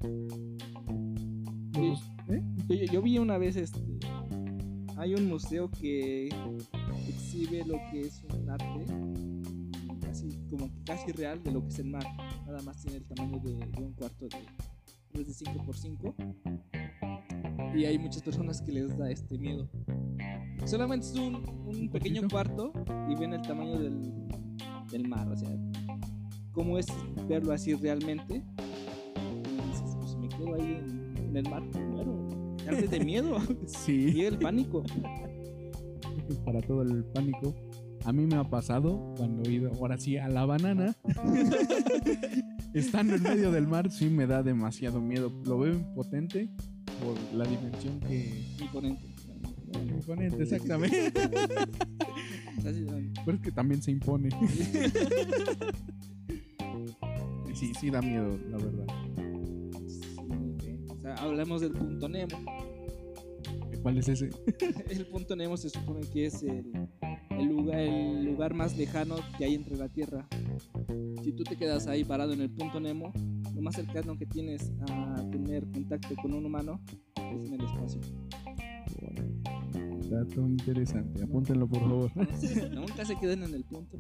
¿Eh? 2.33 2.43
Yo, 2.69 2.75
yo- 2.75 2.93
yo 2.93 3.03
vi 3.03 3.19
una 3.19 3.39
vez 3.39 3.57
este. 3.57 3.81
Hay 4.97 5.15
un 5.15 5.29
museo 5.29 5.71
que 5.71 6.29
exhibe 7.09 7.65
lo 7.65 7.75
que 7.91 8.03
es 8.03 8.23
un 8.39 8.51
arte 8.51 8.85
casi 10.01 10.29
como 10.51 10.69
casi 10.85 11.13
real 11.13 11.43
de 11.43 11.53
lo 11.53 11.63
que 11.63 11.69
es 11.69 11.79
el 11.79 11.87
mar. 11.91 12.05
Nada 12.47 12.61
más 12.63 12.83
tiene 12.83 12.99
el 12.99 13.05
tamaño 13.05 13.39
de, 13.41 13.55
de 13.55 13.83
un 13.83 13.93
cuarto 13.95 14.27
de, 15.15 15.25
de 15.25 15.33
5 15.33 15.65
por 15.65 15.77
5 15.77 16.15
Y 17.75 17.85
hay 17.85 17.99
muchas 17.99 18.23
personas 18.23 18.61
que 18.61 18.73
les 18.73 18.97
da 18.99 19.11
este 19.11 19.39
miedo. 19.39 19.69
Solamente 20.67 21.07
es 21.07 21.15
un, 21.15 21.37
un 21.67 21.89
pequeño 21.91 22.29
cuarto 22.29 22.73
y 23.09 23.15
ven 23.15 23.33
el 23.33 23.41
tamaño 23.43 23.79
del, 23.79 24.13
del 24.91 25.09
mar, 25.09 25.27
o 25.29 25.37
sea, 25.37 25.49
cómo 26.53 26.77
es 26.79 26.87
verlo 27.27 27.53
así 27.53 27.73
realmente. 27.75 28.45
Y 29.17 29.69
dices, 29.69 29.97
pues 29.99 30.17
me 30.17 30.29
quedo 30.29 30.55
ahí 30.55 30.75
en, 30.85 31.15
en 31.17 31.37
el 31.39 31.49
mar, 31.49 31.63
de 32.71 33.01
miedo. 33.05 33.39
Sí. 33.67 34.13
Llega 34.13 34.29
el 34.29 34.39
pánico. 34.39 34.83
para 36.45 36.61
todo 36.61 36.83
el 36.83 37.05
pánico. 37.05 37.55
A 38.05 38.13
mí 38.13 38.25
me 38.27 38.37
ha 38.37 38.45
pasado 38.45 39.15
cuando 39.17 39.43
he 39.49 39.53
ido, 39.53 39.73
ahora 39.75 39.99
sí, 39.99 40.17
a 40.17 40.29
la 40.29 40.47
banana. 40.47 40.97
Estando 42.75 43.17
en 43.17 43.23
medio 43.23 43.51
del 43.51 43.67
mar, 43.67 43.91
sí 43.91 44.09
me 44.09 44.27
da 44.27 44.43
demasiado 44.43 45.01
miedo. 45.01 45.33
Lo 45.45 45.59
veo 45.59 45.75
impotente 45.75 46.49
por 47.03 47.17
la 47.37 47.45
dimensión 47.45 48.01
que. 48.01 48.47
Imponente. 48.61 49.03
Imponente, 49.73 50.43
exactamente. 50.43 51.13
Pero 53.25 53.37
es 53.37 53.43
que 53.43 53.53
también 53.53 53.83
se 53.83 53.91
impone. 53.91 54.29
Y 57.49 57.55
Sí, 57.55 57.73
sí 57.79 57.91
da 57.91 58.01
miedo, 58.01 58.39
la 58.49 58.57
verdad. 58.57 58.87
O 60.89 61.01
sea, 61.01 61.15
hablamos 61.17 61.61
del 61.61 61.73
punto 61.73 62.09
Nemo. 62.09 62.39
¿Cuál 63.83 63.99
es 63.99 64.09
ese? 64.09 64.31
El 64.91 65.07
punto 65.07 65.37
Nemo 65.37 65.57
se 65.57 65.71
supone 65.71 66.01
que 66.13 66.27
es 66.27 66.43
el, 66.43 66.65
el 67.31 67.47
lugar, 67.47 67.79
el 67.79 68.25
lugar 68.25 68.55
más 68.55 68.77
lejano 68.77 69.17
que 69.39 69.45
hay 69.45 69.55
entre 69.55 69.77
la 69.77 69.89
Tierra. 69.89 70.29
Si 71.23 71.33
tú 71.33 71.45
te 71.45 71.57
quedas 71.57 71.87
ahí 71.87 72.05
parado 72.05 72.33
en 72.33 72.43
el 72.43 72.51
punto 72.51 72.81
Nemo, 72.81 73.13
lo 73.55 73.63
más 73.63 73.75
cercano 73.75 74.17
que 74.19 74.27
tienes 74.27 74.71
a 74.89 75.17
tener 75.31 75.65
contacto 75.71 76.15
con 76.17 76.35
un 76.35 76.47
humano 76.47 76.81
es 77.17 77.45
en 77.45 77.55
el 77.55 77.65
espacio. 77.65 78.01
Dato 80.11 80.41
interesante. 80.49 81.23
Apúntenlo, 81.23 81.69
por 81.69 81.81
favor. 81.81 82.11
Nunca 82.73 83.05
se 83.05 83.17
queden 83.17 83.45
en 83.45 83.55
el 83.55 83.65
punto. 83.65 83.99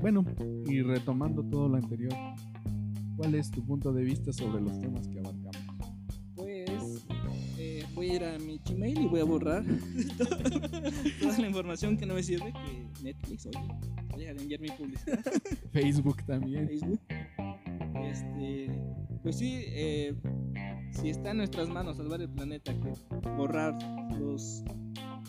Bueno, 0.00 0.24
y 0.66 0.82
retomando 0.82 1.42
todo 1.44 1.68
lo 1.68 1.76
anterior, 1.76 2.12
¿cuál 3.22 3.36
es 3.36 3.52
tu 3.52 3.64
punto 3.64 3.92
de 3.92 4.02
vista 4.02 4.32
sobre 4.32 4.60
los 4.60 4.80
temas 4.80 5.06
que 5.06 5.20
abarcamos? 5.20 5.54
Pues 6.34 7.06
eh, 7.56 7.84
voy 7.94 8.10
a 8.10 8.14
ir 8.16 8.24
a 8.24 8.36
mi 8.40 8.58
Gmail 8.58 9.00
y 9.00 9.06
voy 9.06 9.20
a 9.20 9.24
borrar 9.24 9.64
toda 11.20 11.38
la 11.38 11.46
información 11.46 11.96
que 11.96 12.04
no 12.04 12.14
me 12.14 12.22
sirve 12.24 12.52
que 12.52 13.04
Netflix, 13.04 13.46
oye, 13.46 13.58
deja 14.18 14.34
de 14.34 14.42
enviar 14.42 14.60
mi 14.60 14.70
publicidad. 14.70 15.20
Facebook 15.72 16.20
también. 16.26 16.66
Facebook. 16.66 17.00
Este, 18.02 18.72
pues 19.22 19.38
sí, 19.38 19.66
eh, 19.68 20.16
si 20.90 21.10
está 21.10 21.30
en 21.30 21.36
nuestras 21.36 21.68
manos 21.68 21.98
salvar 21.98 22.20
el 22.22 22.28
planeta, 22.28 22.74
que 22.74 22.92
borrar 23.36 23.78
los, 24.18 24.64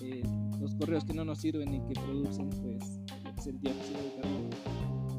eh, 0.02 0.24
los 0.60 0.74
correos 0.74 1.06
que 1.06 1.14
no 1.14 1.26
nos 1.26 1.42
sirven 1.42 1.76
y 1.76 1.80
que 1.82 1.94
producen 1.94 2.50
pues 2.50 3.46
el 3.46 3.60
dióxido 3.60 4.02
de 4.02 4.16
carbono, 4.20 4.50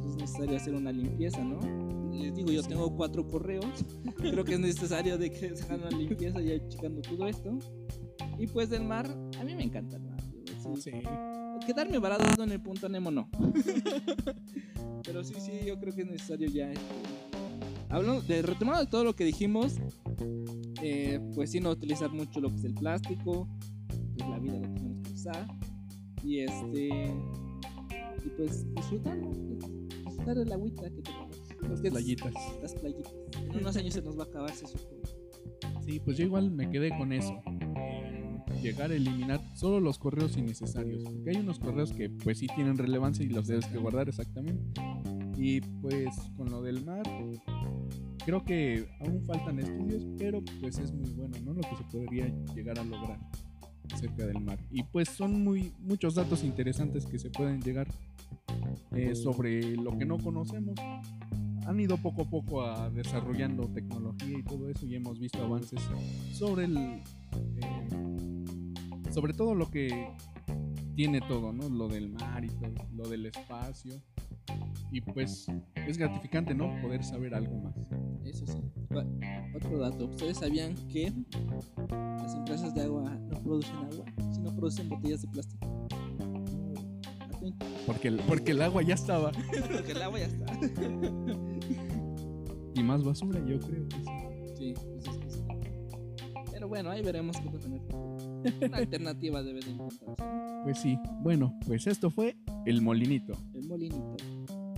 es 0.08 0.16
necesario 0.16 0.56
hacer 0.56 0.74
una 0.74 0.90
limpieza, 0.90 1.38
¿no? 1.44 1.83
Les 2.14 2.34
digo, 2.34 2.50
yo 2.50 2.62
tengo 2.62 2.94
cuatro 2.94 3.26
correos, 3.26 3.84
creo 4.16 4.44
que 4.44 4.54
es 4.54 4.60
necesario 4.60 5.18
de 5.18 5.30
que 5.30 5.56
se 5.56 5.64
hagan 5.64 5.80
una 5.80 5.90
limpieza 5.90 6.40
ya 6.40 6.68
checando 6.68 7.02
todo 7.02 7.26
esto. 7.26 7.58
Y 8.38 8.46
pues 8.46 8.70
del 8.70 8.84
mar, 8.84 9.06
a 9.38 9.44
mí 9.44 9.54
me 9.54 9.64
encanta 9.64 9.96
el 9.96 10.02
mar. 10.04 10.18
yo 10.44 10.76
sí, 10.76 10.90
Sí. 10.90 11.02
Quedarme 11.66 11.98
varado 11.98 12.42
en 12.42 12.52
el 12.52 12.60
punto 12.60 12.88
Nemo 12.88 13.10
no. 13.10 13.28
Pero 15.04 15.22
sí, 15.22 15.34
sí, 15.38 15.52
yo 15.66 15.78
creo 15.78 15.94
que 15.94 16.02
es 16.02 16.06
necesario 16.08 16.48
ya. 16.50 16.70
este, 16.70 16.82
Hablando 17.88 18.22
de 18.22 18.42
retomando 18.42 18.84
de 18.84 18.90
todo 18.90 19.04
lo 19.04 19.14
que 19.14 19.24
dijimos, 19.24 19.76
eh, 20.82 21.20
pues 21.34 21.50
sí, 21.50 21.60
no 21.60 21.70
utilizar 21.70 22.10
mucho 22.10 22.40
lo 22.40 22.48
que 22.50 22.56
es 22.56 22.64
el 22.64 22.74
plástico, 22.74 23.48
pues 24.16 24.28
la 24.28 24.38
vida 24.38 24.58
la 24.58 24.74
tenemos 24.74 25.02
que 25.08 25.14
usar. 25.14 25.46
Y 26.24 26.40
este. 26.40 27.14
Y 28.24 28.28
pues 28.36 28.66
disfrutar, 28.74 29.16
¿no? 29.18 29.30
disfrutar 29.30 30.36
del 30.36 30.52
agüita 30.52 30.90
que 30.90 31.02
tenemos. 31.02 31.43
Las 31.62 31.80
playitas. 31.80 32.34
Las 32.62 32.74
playitas. 32.74 33.12
En 33.42 33.56
unos 33.56 33.76
años 33.76 33.94
se 33.94 34.02
nos 34.02 34.18
va 34.18 34.24
a 34.24 34.26
acabar, 34.26 34.50
se 34.50 34.66
supone. 34.66 35.02
Sí, 35.84 36.00
pues 36.00 36.16
yo 36.16 36.24
igual 36.24 36.50
me 36.50 36.70
quedé 36.70 36.90
con 36.96 37.12
eso. 37.12 37.40
en 37.46 38.44
Llegar 38.62 38.90
a 38.90 38.94
eliminar 38.94 39.40
solo 39.56 39.80
los 39.80 39.98
correos 39.98 40.36
innecesarios. 40.36 41.04
Porque 41.04 41.30
hay 41.30 41.36
unos 41.36 41.58
correos 41.58 41.92
que 41.92 42.08
pues 42.08 42.38
sí 42.38 42.46
tienen 42.54 42.78
relevancia 42.78 43.24
y 43.24 43.28
los 43.28 43.46
debes 43.46 43.66
que 43.66 43.78
guardar 43.78 44.08
exactamente. 44.08 44.80
Y 45.36 45.60
pues 45.60 46.14
con 46.36 46.50
lo 46.50 46.62
del 46.62 46.84
mar, 46.84 47.02
creo 48.24 48.44
que 48.44 48.88
aún 49.00 49.22
faltan 49.24 49.58
estudios, 49.58 50.06
pero 50.16 50.42
pues 50.60 50.78
es 50.78 50.92
muy 50.92 51.10
bueno, 51.10 51.36
¿no? 51.44 51.52
Lo 51.52 51.60
que 51.60 51.76
se 51.76 51.84
podría 51.90 52.26
llegar 52.54 52.78
a 52.78 52.84
lograr 52.84 53.18
cerca 53.96 54.26
del 54.26 54.40
mar. 54.40 54.58
Y 54.70 54.82
pues 54.84 55.08
son 55.08 55.44
muy 55.44 55.72
muchos 55.80 56.14
datos 56.14 56.42
interesantes 56.44 57.04
que 57.04 57.18
se 57.18 57.30
pueden 57.30 57.60
llegar 57.60 57.88
eh, 58.92 59.14
sobre 59.14 59.76
lo 59.76 59.96
que 59.98 60.04
no 60.04 60.18
conocemos 60.18 60.74
han 61.66 61.80
ido 61.80 61.96
poco 61.96 62.22
a 62.22 62.30
poco 62.30 62.62
a 62.62 62.90
desarrollando 62.90 63.68
tecnología 63.68 64.38
y 64.38 64.42
todo 64.42 64.68
eso 64.68 64.86
y 64.86 64.94
hemos 64.96 65.18
visto 65.18 65.42
avances 65.42 65.80
sobre 66.32 66.64
el 66.66 66.76
eh, 66.76 67.02
sobre 69.10 69.32
todo 69.32 69.54
lo 69.54 69.70
que 69.70 70.08
tiene 70.96 71.20
todo, 71.20 71.52
¿no? 71.52 71.68
Lo 71.68 71.88
del 71.88 72.10
mar 72.10 72.44
y 72.44 72.48
todo, 72.48 72.74
lo 72.94 73.08
del 73.08 73.26
espacio. 73.26 73.94
Y 74.90 75.00
pues 75.00 75.46
es 75.74 75.98
gratificante, 75.98 76.54
¿no? 76.54 76.80
Poder 76.82 77.02
saber 77.04 77.34
algo 77.34 77.56
más. 77.60 77.74
Eso 78.24 78.46
sí. 78.46 78.58
Otro 79.54 79.78
dato. 79.78 80.06
¿Ustedes 80.06 80.38
sabían 80.38 80.74
que 80.88 81.12
las 81.90 82.34
empresas 82.34 82.74
de 82.74 82.82
agua 82.82 83.02
no 83.02 83.42
producen 83.42 83.76
agua, 83.76 84.04
sino 84.32 84.54
producen 84.54 84.88
botellas 84.88 85.22
de 85.22 85.28
plástico? 85.28 85.88
Porque 87.86 88.08
el, 88.08 88.16
porque 88.18 88.52
el 88.52 88.62
agua 88.62 88.82
ya 88.82 88.94
estaba. 88.94 89.32
Porque 89.72 89.92
el 89.92 90.02
agua 90.02 90.18
ya 90.18 90.26
está. 90.26 90.46
Y 92.74 92.82
más 92.82 93.04
basura, 93.04 93.40
yo 93.46 93.58
creo 93.60 93.88
que 93.88 93.96
sí. 93.96 94.04
Sí, 94.56 94.74
pues 94.74 95.06
es 95.06 95.16
que 95.18 95.30
sí. 95.30 95.40
Pero 96.52 96.68
bueno, 96.68 96.90
ahí 96.90 97.02
veremos 97.02 97.36
qué 97.38 97.50
futuro. 97.50 97.80
Una 98.62 98.76
alternativa 98.78 99.42
debe 99.42 99.60
de 99.60 99.70
encontrarse. 99.70 100.22
Pues 100.64 100.78
sí. 100.78 100.98
Bueno, 101.20 101.58
pues 101.66 101.86
esto 101.86 102.10
fue 102.10 102.36
El 102.66 102.82
Molinito. 102.82 103.34
El 103.54 103.68
molinito. 103.68 104.16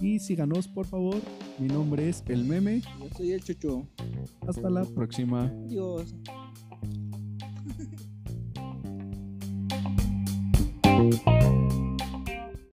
Y 0.00 0.18
síganos, 0.18 0.68
por 0.68 0.87
favor. 0.87 1.16
Mi 1.59 1.68
nombre 1.68 2.09
es 2.09 2.22
El 2.29 2.44
Meme. 2.44 2.81
Yo 2.81 3.09
soy 3.16 3.33
el 3.33 3.42
chucho. 3.42 3.87
Hasta 4.46 4.68
la 4.68 4.85
próxima. 4.85 5.44
Adiós. 5.66 6.14